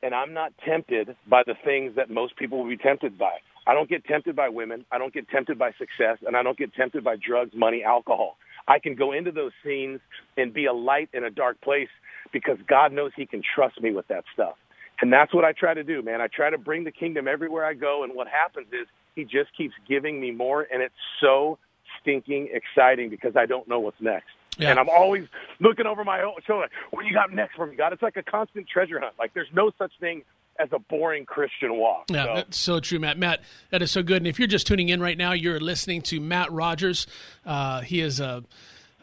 [0.02, 3.38] and I'm not tempted by the things that most people will be tempted by.
[3.66, 4.84] I don't get tempted by women.
[4.90, 8.36] I don't get tempted by success, and I don't get tempted by drugs, money, alcohol.
[8.66, 10.00] I can go into those scenes
[10.36, 11.88] and be a light in a dark place
[12.32, 14.54] because God knows He can trust me with that stuff.
[15.00, 16.20] And that's what I try to do, man.
[16.20, 19.56] I try to bring the kingdom everywhere I go, and what happens is He just
[19.56, 21.58] keeps giving me more, and it's so
[22.00, 24.30] stinking exciting because I don't know what's next.
[24.58, 24.70] Yeah.
[24.70, 25.26] And I'm always
[25.60, 27.92] looking over my shoulder, what do you got next for me, God?
[27.92, 29.14] It's like a constant treasure hunt.
[29.18, 30.22] Like there's no such thing
[30.58, 32.04] as a boring Christian walk.
[32.10, 33.18] Yeah, So- that's so true, Matt.
[33.18, 34.18] Matt, that is so good.
[34.18, 37.06] And if you're just tuning in right now, you're listening to Matt Rogers.
[37.46, 38.44] Uh, he is a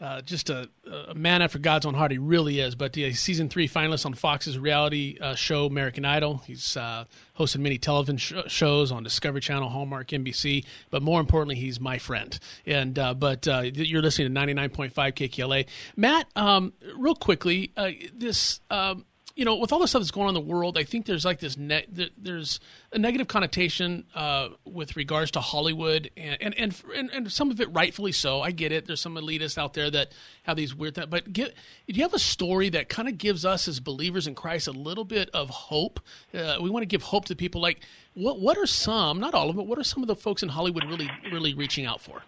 [0.00, 0.68] uh, just a,
[1.08, 2.10] a man after God's own heart.
[2.10, 2.74] He really is.
[2.74, 6.38] But the season three finalist on Fox's reality uh, show American Idol.
[6.46, 7.04] He's uh,
[7.38, 10.64] hosted many television sh- shows on Discovery Channel, Hallmark, NBC.
[10.90, 12.38] But more importantly, he's my friend.
[12.64, 15.66] And uh, but uh, you're listening to 99.5 KKLA.
[15.96, 18.60] Matt, um, real quickly, uh, this.
[18.70, 19.04] Um,
[19.40, 21.24] you know, with all the stuff that's going on in the world, I think there's
[21.24, 21.86] like this ne-
[22.18, 22.60] there's
[22.92, 27.58] a negative connotation uh, with regards to Hollywood, and and, and and and some of
[27.58, 28.42] it rightfully so.
[28.42, 28.86] I get it.
[28.86, 31.54] There's some elitists out there that have these weird things, but get,
[31.88, 34.72] do you have a story that kind of gives us as believers in Christ a
[34.72, 36.00] little bit of hope?
[36.34, 37.62] Uh, we want to give hope to people.
[37.62, 37.80] Like,
[38.12, 40.50] what what are some, not all of it, what are some of the folks in
[40.50, 42.24] Hollywood really really reaching out for?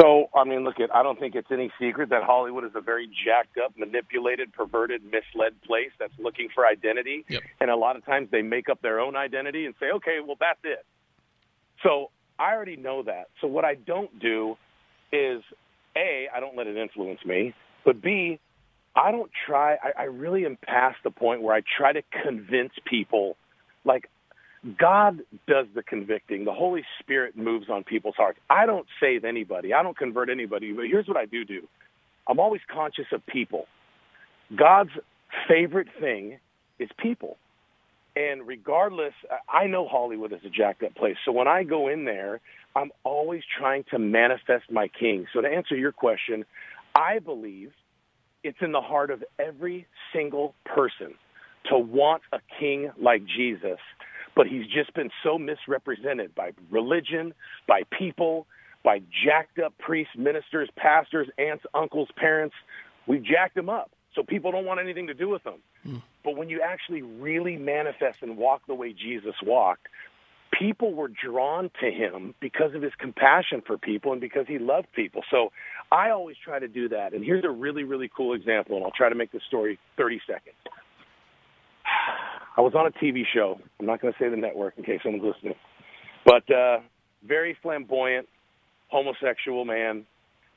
[0.00, 2.80] So, I mean, look at I don't think it's any secret that Hollywood is a
[2.80, 7.24] very jacked up, manipulated, perverted, misled place that's looking for identity.
[7.28, 7.42] Yep.
[7.60, 10.36] And a lot of times they make up their own identity and say, "Okay, well
[10.38, 10.84] that's it."
[11.82, 13.28] So, I already know that.
[13.40, 14.56] So what I don't do
[15.12, 15.42] is
[15.96, 18.38] A, I don't let it influence me, but B,
[18.94, 22.72] I don't try I, I really am past the point where I try to convince
[22.84, 23.36] people
[23.84, 24.08] like
[24.78, 26.44] God does the convicting.
[26.44, 28.38] The Holy Spirit moves on people's hearts.
[28.50, 29.72] I don't save anybody.
[29.72, 30.72] I don't convert anybody.
[30.72, 31.68] But here's what I do do.
[32.28, 33.66] I'm always conscious of people.
[34.54, 34.90] God's
[35.48, 36.38] favorite thing
[36.78, 37.36] is people.
[38.16, 39.14] And regardless,
[39.48, 41.16] I know Hollywood is a jacked up place.
[41.24, 42.40] So when I go in there,
[42.74, 45.26] I'm always trying to manifest my king.
[45.32, 46.44] So to answer your question,
[46.94, 47.72] I believe
[48.42, 51.14] it's in the heart of every single person
[51.70, 53.78] to want a king like Jesus
[54.38, 57.34] but he's just been so misrepresented by religion,
[57.66, 58.46] by people,
[58.84, 62.54] by jacked up priests, ministers, pastors, aunts, uncles, parents.
[63.08, 63.90] We've jacked him up.
[64.14, 65.54] So people don't want anything to do with him.
[65.84, 66.02] Mm.
[66.22, 69.88] But when you actually really manifest and walk the way Jesus walked,
[70.56, 74.86] people were drawn to him because of his compassion for people and because he loved
[74.92, 75.22] people.
[75.32, 75.50] So
[75.90, 77.12] I always try to do that.
[77.12, 80.20] And here's a really, really cool example, and I'll try to make the story 30
[80.28, 80.54] seconds.
[82.58, 83.60] I was on a TV show.
[83.78, 85.54] I'm not going to say the network in case someone's listening,
[86.24, 86.78] but uh,
[87.24, 88.28] very flamboyant,
[88.88, 90.04] homosexual man,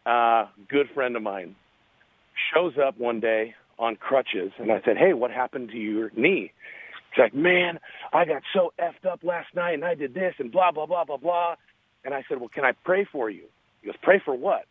[0.07, 1.55] uh, good friend of mine,
[2.51, 6.51] shows up one day on crutches, and I said, "Hey, what happened to your knee?"
[7.11, 7.79] He's like, "Man,
[8.11, 11.05] I got so effed up last night, and I did this, and blah blah blah
[11.05, 11.55] blah blah."
[12.03, 13.43] And I said, "Well, can I pray for you?"
[13.81, 14.65] He goes, "Pray for what?"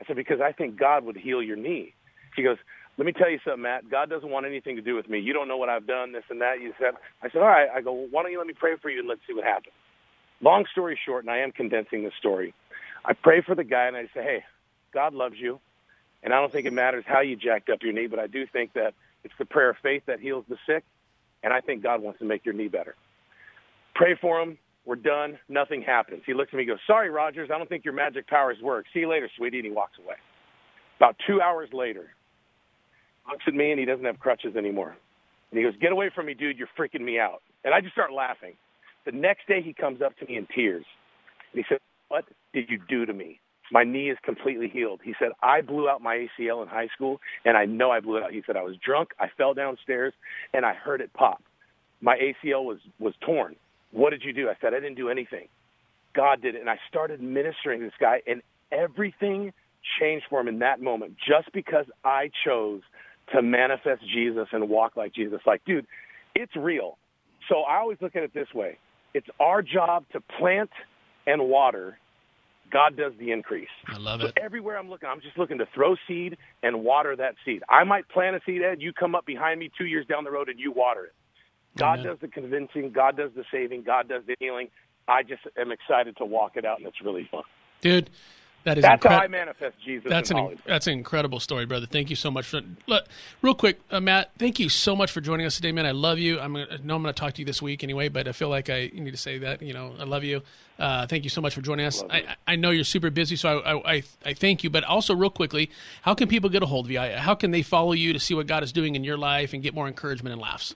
[0.00, 1.94] I said, "Because I think God would heal your knee."
[2.34, 2.58] He goes,
[2.96, 3.90] let me tell you something, Matt.
[3.90, 5.18] God doesn't want anything to do with me.
[5.18, 6.60] You don't know what I've done, this and that.
[6.60, 7.68] You said, I said, all right.
[7.74, 9.44] I go, well, why don't you let me pray for you and let's see what
[9.44, 9.74] happens.
[10.40, 12.54] Long story short, and I am condensing this story.
[13.04, 14.44] I pray for the guy and I say, hey,
[14.92, 15.60] God loves you,
[16.22, 18.46] and I don't think it matters how you jacked up your knee, but I do
[18.46, 20.84] think that it's the prayer of faith that heals the sick,
[21.42, 22.94] and I think God wants to make your knee better.
[23.94, 24.58] Pray for him.
[24.86, 25.38] We're done.
[25.48, 26.22] Nothing happens.
[26.26, 28.86] He looks at me and goes, sorry, Rogers, I don't think your magic powers work.
[28.92, 30.16] See you later, sweetie, and he walks away.
[30.98, 32.14] About two hours later,
[33.30, 34.96] looks at me and he doesn't have crutches anymore.
[35.50, 36.58] And he goes, Get away from me, dude.
[36.58, 37.42] You're freaking me out.
[37.64, 38.54] And I just start laughing.
[39.06, 40.84] The next day he comes up to me in tears.
[41.52, 43.40] And he said, What did you do to me?
[43.72, 45.00] My knee is completely healed.
[45.02, 48.16] He said, I blew out my ACL in high school, and I know I blew
[48.16, 48.32] it out.
[48.32, 50.12] He said, I was drunk, I fell downstairs,
[50.52, 51.42] and I heard it pop.
[52.02, 53.56] My ACL was, was torn.
[53.90, 54.50] What did you do?
[54.50, 55.48] I said, I didn't do anything.
[56.14, 56.60] God did it.
[56.60, 59.52] And I started ministering to this guy, and everything
[59.98, 62.82] changed for him in that moment just because I chose
[63.32, 65.40] to manifest Jesus and walk like Jesus.
[65.46, 65.86] Like, dude,
[66.34, 66.98] it's real.
[67.48, 68.78] So I always look at it this way
[69.14, 70.70] it's our job to plant
[71.26, 71.98] and water.
[72.72, 73.68] God does the increase.
[73.86, 74.38] I love so it.
[74.42, 77.62] Everywhere I'm looking, I'm just looking to throw seed and water that seed.
[77.68, 78.80] I might plant a seed, Ed.
[78.80, 81.12] You come up behind me two years down the road and you water it.
[81.76, 82.06] God Amen.
[82.06, 82.90] does the convincing.
[82.92, 83.82] God does the saving.
[83.84, 84.68] God does the healing.
[85.06, 87.42] I just am excited to walk it out, and it's really fun.
[87.80, 88.10] Dude,
[88.64, 90.08] that is that's incre- how I manifest Jesus.
[90.08, 91.86] That's an that's an incredible story, brother.
[91.86, 92.62] Thank you so much for.
[92.86, 93.04] Look,
[93.42, 94.30] real quick, uh, Matt.
[94.38, 95.84] Thank you so much for joining us today, man.
[95.84, 96.40] I love you.
[96.40, 98.32] I'm gonna, I know I'm going to talk to you this week anyway, but I
[98.32, 99.60] feel like I need to say that.
[99.60, 100.40] You know, I love you.
[100.78, 102.02] Uh, thank you so much for joining us.
[102.10, 104.70] I, I, know you're super busy, so I, I, I thank you.
[104.70, 105.70] But also, real quickly,
[106.02, 106.98] how can people get a hold of you?
[106.98, 109.62] How can they follow you to see what God is doing in your life and
[109.62, 110.74] get more encouragement and laughs?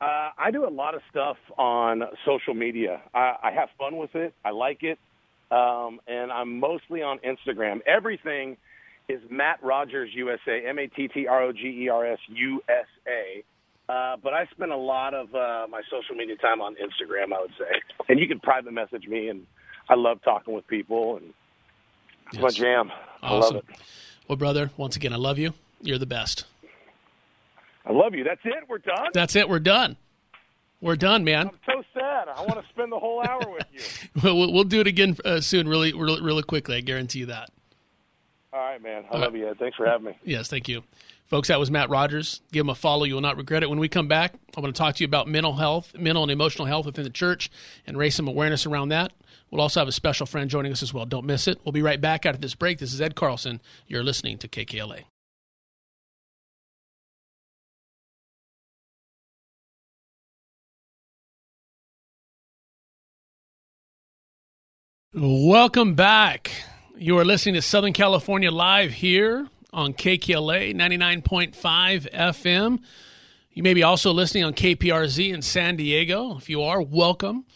[0.00, 3.00] Uh, I do a lot of stuff on social media.
[3.14, 4.34] I, I have fun with it.
[4.44, 4.98] I like it
[5.50, 7.80] um, and I'm mostly on Instagram.
[7.86, 8.56] Everything
[9.08, 12.62] is Matt Rogers USA, M A T T R O G E R S U
[12.68, 13.44] S A.
[13.90, 17.40] Uh, but I spend a lot of uh, my social media time on Instagram, I
[17.40, 17.80] would say.
[18.08, 19.46] And you can private message me, and
[19.88, 21.32] I love talking with people, and
[22.26, 22.42] it's yes.
[22.42, 22.90] my jam.
[23.22, 23.22] Awesome.
[23.22, 23.64] I love it.
[24.28, 25.54] Well, brother, once again, I love you.
[25.80, 26.44] You're the best.
[27.86, 28.24] I love you.
[28.24, 28.68] That's it.
[28.68, 29.08] We're done.
[29.14, 29.48] That's it.
[29.48, 29.96] We're done.
[30.80, 31.48] We're done, man.
[31.48, 32.28] I'm so sad.
[32.28, 33.80] I want to spend the whole hour with you.
[34.22, 36.76] well, we'll do it again uh, soon, really, really, really quickly.
[36.76, 37.50] I guarantee you that.
[38.52, 39.04] All right, man.
[39.10, 39.40] I All love right.
[39.40, 39.54] you.
[39.58, 40.18] Thanks for having me.
[40.24, 40.84] Yes, thank you.
[41.26, 42.40] Folks, that was Matt Rogers.
[42.52, 43.04] Give him a follow.
[43.04, 43.68] You will not regret it.
[43.68, 46.32] When we come back, I want to talk to you about mental health, mental and
[46.32, 47.50] emotional health within the church,
[47.86, 49.12] and raise some awareness around that.
[49.50, 51.04] We'll also have a special friend joining us as well.
[51.04, 51.58] Don't miss it.
[51.64, 52.78] We'll be right back after this break.
[52.78, 53.60] This is Ed Carlson.
[53.86, 55.04] You're listening to KKLA.
[65.20, 66.52] Welcome back.
[66.96, 72.78] You are listening to Southern California Live here on KKLA 99.5 FM.
[73.52, 76.36] You may be also listening on KPRZ in San Diego.
[76.36, 77.46] If you are, welcome.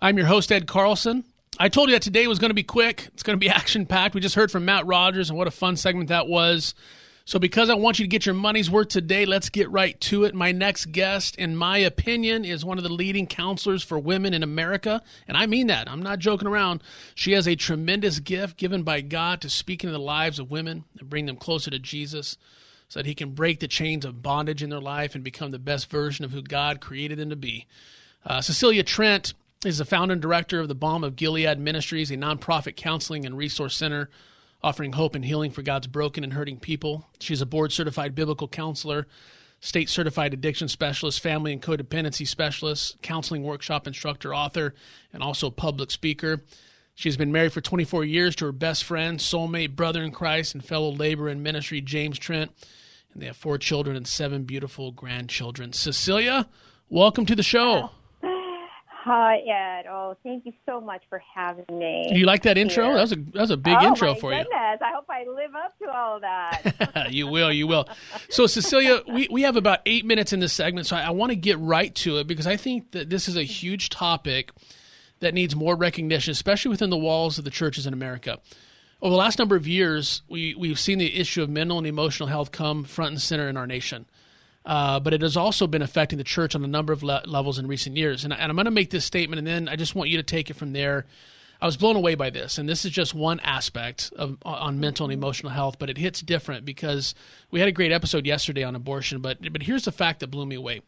[0.00, 1.24] I'm your host, Ed Carlson.
[1.58, 3.10] I told you that today was going to be quick.
[3.12, 4.14] It's going to be action packed.
[4.14, 6.74] We just heard from Matt Rogers, and what a fun segment that was.
[7.24, 10.24] So, because I want you to get your money's worth today, let's get right to
[10.24, 10.34] it.
[10.34, 14.42] My next guest, in my opinion, is one of the leading counselors for women in
[14.42, 15.00] America.
[15.28, 15.88] And I mean that.
[15.88, 16.82] I'm not joking around.
[17.14, 20.84] She has a tremendous gift given by God to speak into the lives of women
[20.98, 22.36] and bring them closer to Jesus
[22.88, 25.58] so that He can break the chains of bondage in their life and become the
[25.60, 27.66] best version of who God created them to be.
[28.26, 29.32] Uh, Cecilia Trent
[29.64, 33.38] is the founder and director of the Balm of Gilead Ministries, a nonprofit counseling and
[33.38, 34.10] resource center
[34.62, 37.08] offering hope and healing for God's broken and hurting people.
[37.20, 39.06] She's a board certified biblical counselor,
[39.60, 44.74] state certified addiction specialist, family and codependency specialist, counseling workshop instructor, author,
[45.12, 46.42] and also public speaker.
[46.94, 50.64] She's been married for 24 years to her best friend, soulmate, brother in Christ, and
[50.64, 52.52] fellow labor in ministry, James Trent.
[53.12, 55.72] And they have four children and seven beautiful grandchildren.
[55.72, 56.48] Cecilia,
[56.88, 57.90] welcome to the show.
[59.04, 59.86] Hi, Ed.
[59.90, 62.12] Oh, thank you so much for having me.
[62.12, 62.94] You like that intro?
[62.94, 64.46] That was a that was a big oh, intro my for goodness.
[64.52, 64.86] you.
[64.86, 67.08] I hope I live up to all that.
[67.10, 67.88] you will, you will.
[68.30, 71.30] So, Cecilia, we, we have about eight minutes in this segment, so I, I want
[71.30, 74.52] to get right to it because I think that this is a huge topic
[75.18, 78.38] that needs more recognition, especially within the walls of the churches in America.
[79.00, 82.28] Over the last number of years, we, we've seen the issue of mental and emotional
[82.28, 84.06] health come front and center in our nation.
[84.64, 87.58] Uh, but it has also been affecting the church on a number of le- levels
[87.58, 88.24] in recent years.
[88.24, 90.22] And, and I'm going to make this statement, and then I just want you to
[90.22, 91.06] take it from there.
[91.60, 95.06] I was blown away by this, and this is just one aspect of on mental
[95.06, 97.14] and emotional health, but it hits different because
[97.52, 99.20] we had a great episode yesterday on abortion.
[99.20, 100.82] But but here's the fact that blew me away.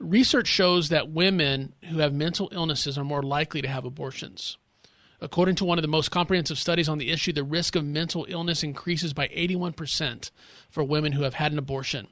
[0.00, 4.56] Research shows that women who have mental illnesses are more likely to have abortions.
[5.20, 8.26] According to one of the most comprehensive studies on the issue, the risk of mental
[8.28, 10.30] illness increases by 81%
[10.70, 12.08] for women who have had an abortion.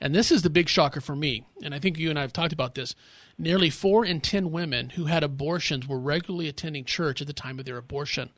[0.00, 1.44] And this is the big shocker for me.
[1.62, 2.94] And I think you and I have talked about this.
[3.36, 7.58] Nearly four in 10 women who had abortions were regularly attending church at the time
[7.58, 8.30] of their abortion.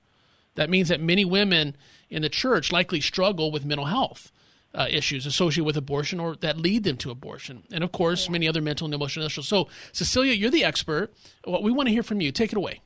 [0.56, 1.76] That means that many women
[2.10, 4.32] in the church likely struggle with mental health
[4.74, 7.62] uh, issues associated with abortion or that lead them to abortion.
[7.70, 9.46] And of course, many other mental and emotional issues.
[9.46, 11.12] So, Cecilia, you're the expert.
[11.44, 12.32] What we want to hear from you.
[12.32, 12.80] Take it away.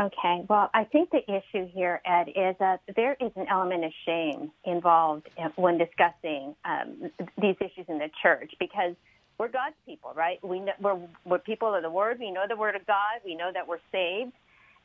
[0.00, 0.44] Okay.
[0.48, 4.50] Well, I think the issue here, Ed, is that there is an element of shame
[4.64, 8.94] involved when discussing um, these issues in the church because
[9.38, 10.42] we're God's people, right?
[10.42, 12.18] We know, we're, we're people of the Word.
[12.18, 13.20] We know the Word of God.
[13.24, 14.32] We know that we're saved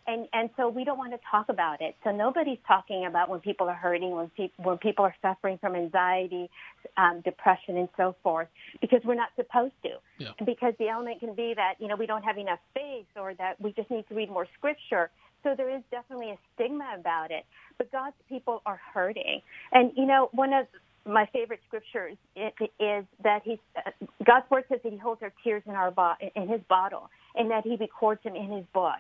[0.08, 1.96] and and so we don't want to talk about it.
[2.04, 5.76] So nobody's talking about when people are hurting, when people when people are suffering from
[5.76, 6.50] anxiety,
[6.98, 8.48] um, depression, and so forth,
[8.82, 9.90] because we're not supposed to.
[10.20, 10.32] Yeah.
[10.46, 13.60] Because the element can be that you know we don't have enough faith, or that
[13.60, 15.10] we just need to read more scripture.
[15.44, 17.46] So there is definitely a stigma about it.
[17.78, 19.42] But God's people are hurting,
[19.72, 20.68] and you know one of
[21.08, 23.92] my favorite scriptures is that he's uh,
[24.26, 27.52] God's word says that He holds our tears in our bo- in His bottle, and
[27.52, 28.98] that He records them in His book.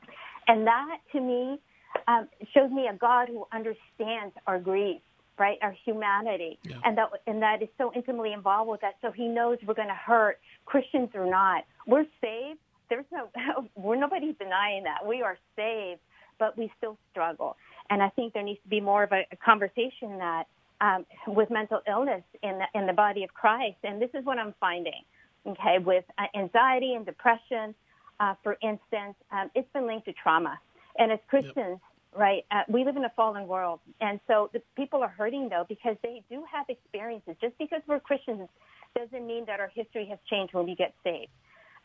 [0.47, 1.59] And that to me
[2.07, 5.01] um, shows me a God who understands our grief,
[5.39, 5.57] right?
[5.61, 6.59] Our humanity.
[6.63, 6.77] Yeah.
[6.83, 8.93] And that and that is so intimately involved with us.
[9.01, 11.63] So he knows we're gonna hurt, Christians or not.
[11.87, 12.59] We're saved.
[12.89, 13.29] There's no
[13.75, 15.05] we're nobody's denying that.
[15.05, 16.01] We are saved,
[16.39, 17.57] but we still struggle.
[17.89, 20.45] And I think there needs to be more of a, a conversation that
[20.81, 23.77] um, with mental illness in the, in the body of Christ.
[23.83, 25.03] And this is what I'm finding,
[25.45, 27.75] okay, with uh, anxiety and depression,
[28.19, 30.59] uh, for instance, um, it's been linked to trauma.
[30.97, 31.79] And as Christians, yep.
[32.15, 33.79] right, uh, we live in a fallen world.
[34.01, 37.35] And so the people are hurting, though, because they do have experiences.
[37.41, 38.47] Just because we're Christians
[38.95, 41.31] doesn't mean that our history has changed when we get saved.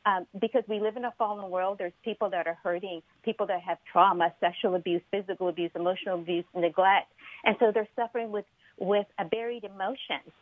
[0.07, 3.61] Um, because we live in a fallen world, there's people that are hurting, people that
[3.61, 7.13] have trauma, sexual abuse, physical abuse, emotional abuse, neglect,
[7.45, 8.47] and so they're suffering with
[8.79, 10.33] with a buried emotions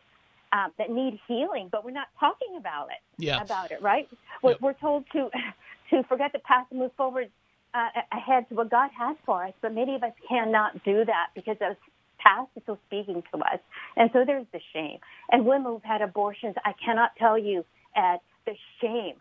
[0.52, 3.02] um, that need healing, but we're not talking about it.
[3.18, 3.42] Yeah.
[3.42, 4.08] About it, right?
[4.42, 4.60] We're, Yep.
[4.60, 5.28] we're told to
[5.90, 7.30] to forget the past and move forward
[7.74, 11.28] uh, ahead to what God has for us, but many of us cannot do that
[11.34, 11.76] because the
[12.18, 13.60] past is still speaking to us,
[13.96, 14.98] and so there's the shame.
[15.30, 17.64] And women who've had abortions, I cannot tell you,
[17.94, 19.14] Ed, the shame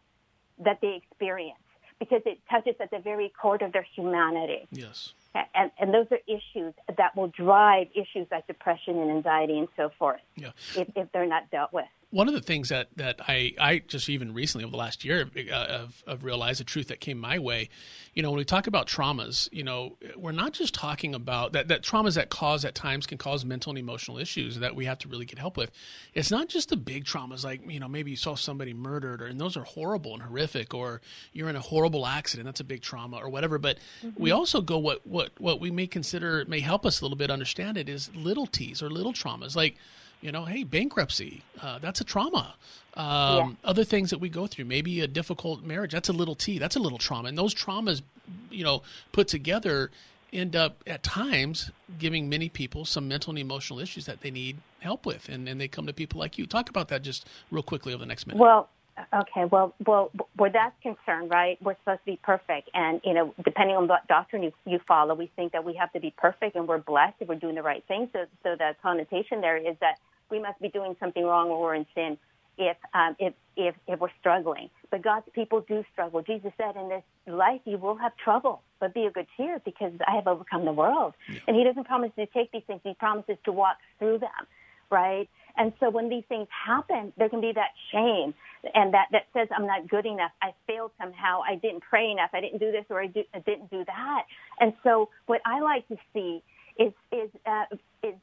[0.64, 1.60] that they experience
[2.00, 4.68] because it touches at the very core of their humanity.
[4.72, 5.14] Yes.
[5.54, 9.90] And, and those are issues that will drive issues like depression and anxiety and so
[9.98, 10.52] forth Yeah.
[10.76, 11.86] if, if they're not dealt with.
[12.10, 15.30] One of the things that, that I, I just even recently over the last year
[15.52, 15.88] uh,
[16.22, 17.68] realized the truth that came my way,
[18.14, 21.68] you know, when we talk about traumas, you know, we're not just talking about that,
[21.68, 24.98] that traumas that cause at times can cause mental and emotional issues that we have
[25.00, 25.70] to really get help with.
[26.14, 29.26] It's not just the big traumas like, you know, maybe you saw somebody murdered or,
[29.26, 31.02] and those are horrible and horrific or
[31.34, 32.46] you're in a horrible accident.
[32.46, 33.58] That's a big trauma or whatever.
[33.58, 33.80] But
[34.16, 37.30] we also go what, what, what we may consider may help us a little bit
[37.30, 39.76] understand it is little T's or little traumas like,
[40.22, 42.56] you know, hey, bankruptcy, uh, that's a trauma.
[42.96, 46.58] Um, Other things that we go through, maybe a difficult marriage, that's a little T,
[46.58, 47.30] that's a little trauma.
[47.30, 48.02] And those traumas
[48.50, 49.92] you know, put together
[50.34, 54.58] end up at times giving many people some mental and emotional issues that they need
[54.80, 56.46] help with, and, and they come to people like you.
[56.46, 58.40] Talk about that just real quickly over the next minute.
[58.40, 58.70] Well,
[59.14, 61.58] okay, well, well, where that's concerned, right?
[61.62, 65.16] We're supposed to be perfect, and you know, depending on what doctrine you, you follow,
[65.16, 67.64] we think that we have to be perfect, and we're blessed if we're doing the
[67.64, 68.10] right thing.
[68.14, 71.76] So, so the connotation there is that we must be doing something wrong or we're
[71.76, 72.18] in sin
[72.58, 74.70] if um, if if if we're struggling.
[74.90, 76.22] But God's people do struggle.
[76.22, 79.94] Jesus said, "In this life, you will have trouble, but be of good cheer, because
[80.08, 81.40] I have overcome the world." Yeah.
[81.48, 84.48] And He doesn't promise to take these things; He promises to walk through them,
[84.90, 85.30] right?
[85.58, 88.34] And so when these things happen, there can be that shame
[88.74, 90.32] and that that says I'm not good enough.
[90.42, 91.42] I failed somehow.
[91.48, 92.30] I didn't pray enough.
[92.34, 94.24] I didn't do this or I, do, I didn't do that.
[94.60, 96.44] And so what I like to see
[96.80, 97.66] is is uh,
[98.04, 98.14] is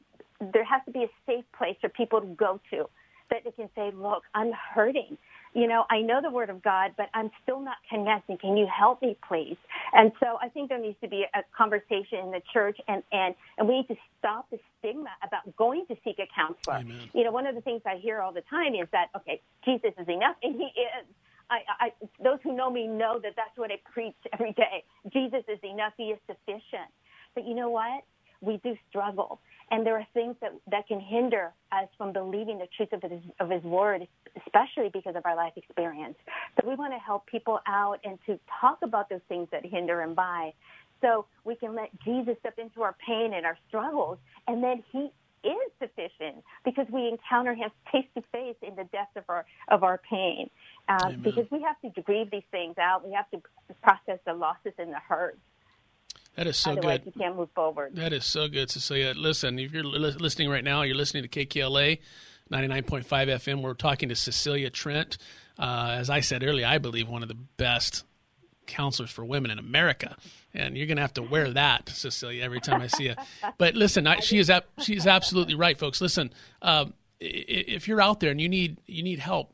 [0.52, 2.86] there has to be a safe place for people to go to
[3.30, 5.16] that they can say, look, I'm hurting.
[5.54, 8.38] You know, I know the word of God, but I'm still not connecting.
[8.38, 9.56] Can you help me, please?
[9.92, 13.36] And so I think there needs to be a conversation in the church, and, and,
[13.56, 16.78] and we need to stop the stigma about going to seek a counselor.
[16.78, 17.08] Amen.
[17.14, 19.92] You know, one of the things I hear all the time is that, okay, Jesus
[19.96, 21.06] is enough, and he is.
[21.50, 21.92] I, I,
[22.22, 24.82] those who know me know that that's what I preach every day.
[25.12, 25.92] Jesus is enough.
[25.96, 26.90] He is sufficient.
[27.34, 28.02] But you know what?
[28.44, 29.40] We do struggle.
[29.70, 33.20] And there are things that, that can hinder us from believing the truth of his,
[33.40, 34.06] of his word,
[34.46, 36.16] especially because of our life experience.
[36.60, 40.02] So we want to help people out and to talk about those things that hinder
[40.02, 40.52] and by
[41.04, 44.18] so we can let Jesus step into our pain and our struggles,
[44.48, 45.10] and then he
[45.44, 49.82] is sufficient because we encounter him face to face in the depths of our of
[49.82, 50.48] our pain.
[50.88, 53.06] Uh, because we have to grieve these things out.
[53.06, 53.42] We have to
[53.82, 55.38] process the losses and the hurts.
[56.36, 57.12] That is so Otherwise, good.
[57.14, 57.94] You can't move forward.
[57.96, 59.14] That is so good, Cecilia.
[59.16, 62.00] Listen, if you're li- listening right now, you're listening to KKLA
[62.50, 63.62] 99.5 FM.
[63.62, 65.16] We're talking to Cecilia Trent.
[65.58, 68.04] Uh, as I said earlier, I believe one of the best
[68.66, 70.16] counselors for women in America.
[70.52, 73.14] And you're going to have to wear that, Cecilia, every time I see you.
[73.58, 76.00] But listen, I, she is ab- she is absolutely right, folks.
[76.00, 76.32] Listen,
[76.62, 79.52] um, if you're out there and you need you need help,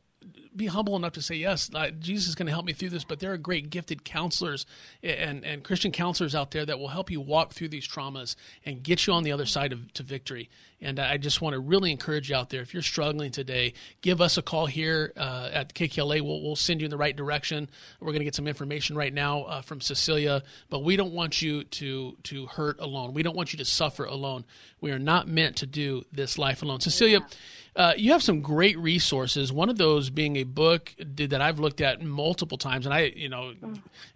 [0.55, 1.71] be humble enough to say yes
[2.01, 4.67] jesus is going to help me through this but there are great gifted counselors
[5.03, 8.35] and, and christian counselors out there that will help you walk through these traumas
[8.65, 10.49] and get you on the other side of to victory.
[10.81, 14.21] And i just want to really encourage you out there if you're struggling today give
[14.21, 17.69] us a call here uh, at kkla we'll, we'll send you in the right direction.
[18.01, 21.43] We're going to get some information right now uh, from cecilia but we don't want
[21.43, 23.15] you to to hurt alone.
[23.15, 24.45] We don't want you to suffer alone.
[24.81, 26.81] We are not meant to do this life alone.
[26.81, 27.37] Cecilia yeah
[27.77, 29.53] uh, you have some great resources.
[29.53, 33.29] One of those being a book that I've looked at multiple times, and I, you
[33.29, 33.55] know,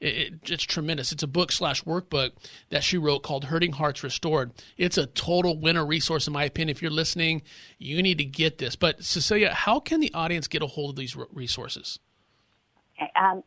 [0.01, 1.13] it, it, it's tremendous.
[1.13, 2.33] It's a book slash workbook
[2.71, 6.77] that she wrote called "Hurting Hearts Restored." It's a total winner resource, in my opinion.
[6.77, 7.43] If you're listening,
[7.79, 8.77] you need to get this.
[8.77, 11.99] But Cecilia, how can the audience get a hold of these resources?
[13.17, 13.43] Um,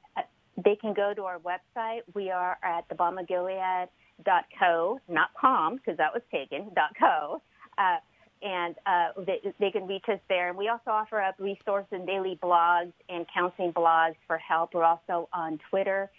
[0.63, 2.01] they can go to our website.
[2.13, 3.89] We are at the Balm of Gilead
[4.25, 6.71] dot co, not com because that was taken.
[6.73, 7.41] dot co.
[7.77, 7.97] Uh,
[8.41, 10.49] and uh, they, they, can reach us there.
[10.49, 14.73] And we also offer up resources and daily blogs and counseling blogs for help.
[14.73, 16.09] We're also on Twitter,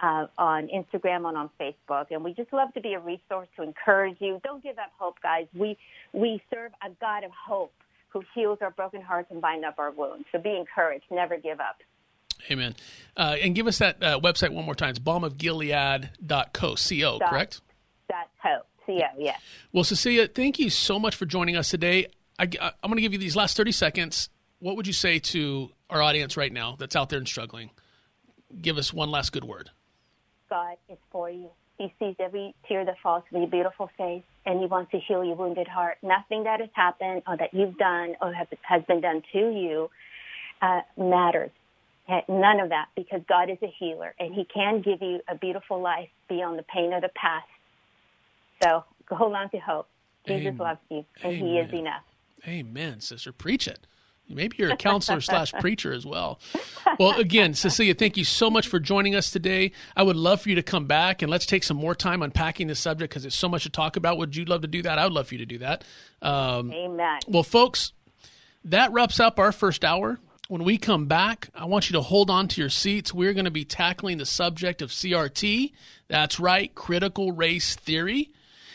[0.00, 2.06] uh, on Instagram, and on Facebook.
[2.10, 4.40] And we just love to be a resource to encourage you.
[4.44, 5.46] Don't give up hope, guys.
[5.54, 5.78] We
[6.12, 7.72] we serve a God of hope
[8.10, 10.26] who heals our broken hearts and binds up our wounds.
[10.32, 11.04] So be encouraged.
[11.10, 11.76] Never give up.
[12.50, 12.74] Amen.
[13.16, 14.90] Uh, and give us that uh, website one more time.
[14.90, 17.60] It's balmofgilead.co, C-O, correct?
[18.08, 18.62] Dot co.
[18.88, 19.36] Yeah.
[19.72, 22.06] Well, Cecilia, thank you so much for joining us today.
[22.38, 24.28] I, am going to give you these last 30 seconds.
[24.58, 27.70] What would you say to our audience right now that's out there and struggling?
[28.60, 29.70] Give us one last good word.
[30.50, 31.50] God is for you.
[31.78, 35.24] He sees every tear that falls from your beautiful face, and He wants to heal
[35.24, 35.98] your wounded heart.
[36.02, 39.90] Nothing that has happened or that you've done or has been done to you
[40.60, 41.50] uh, matters.
[42.28, 45.80] None of that, because God is a healer, and He can give you a beautiful
[45.80, 47.46] life beyond the pain of the past
[48.62, 49.88] so hold on to hope.
[50.26, 50.56] Jesus Amen.
[50.58, 51.46] loves you, and Amen.
[51.46, 52.02] He is enough.
[52.46, 53.32] Amen, sister.
[53.32, 53.86] Preach it.
[54.28, 56.38] Maybe you're a counselor slash preacher as well.
[56.98, 59.72] Well, again, Cecilia, thank you so much for joining us today.
[59.96, 62.68] I would love for you to come back and let's take some more time unpacking
[62.68, 64.16] this subject because there's so much to talk about.
[64.18, 64.98] Would you love to do that?
[64.98, 65.84] I would love for you to do that.
[66.22, 67.18] Um, Amen.
[67.26, 67.92] Well, folks,
[68.64, 70.18] that wraps up our first hour.
[70.48, 73.12] When we come back, I want you to hold on to your seats.
[73.12, 75.72] We're going to be tackling the subject of CRT.
[76.08, 78.30] That's right, critical race theory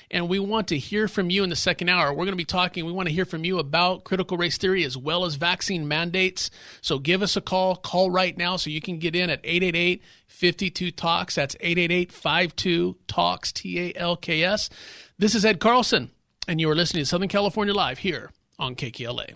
[0.10, 2.12] and we want to hear from you in the second hour.
[2.12, 4.84] We're going to be talking, we want to hear from you about critical race theory
[4.84, 6.50] as well as vaccine mandates.
[6.82, 7.76] So give us a call.
[7.76, 11.36] Call right now so you can get in at 888 52 Talks.
[11.36, 14.70] That's 888 52 Talks, T A L K S.
[15.18, 16.12] This is Ed Carlson,
[16.48, 19.36] and you are listening to Southern California Live here on KKLA.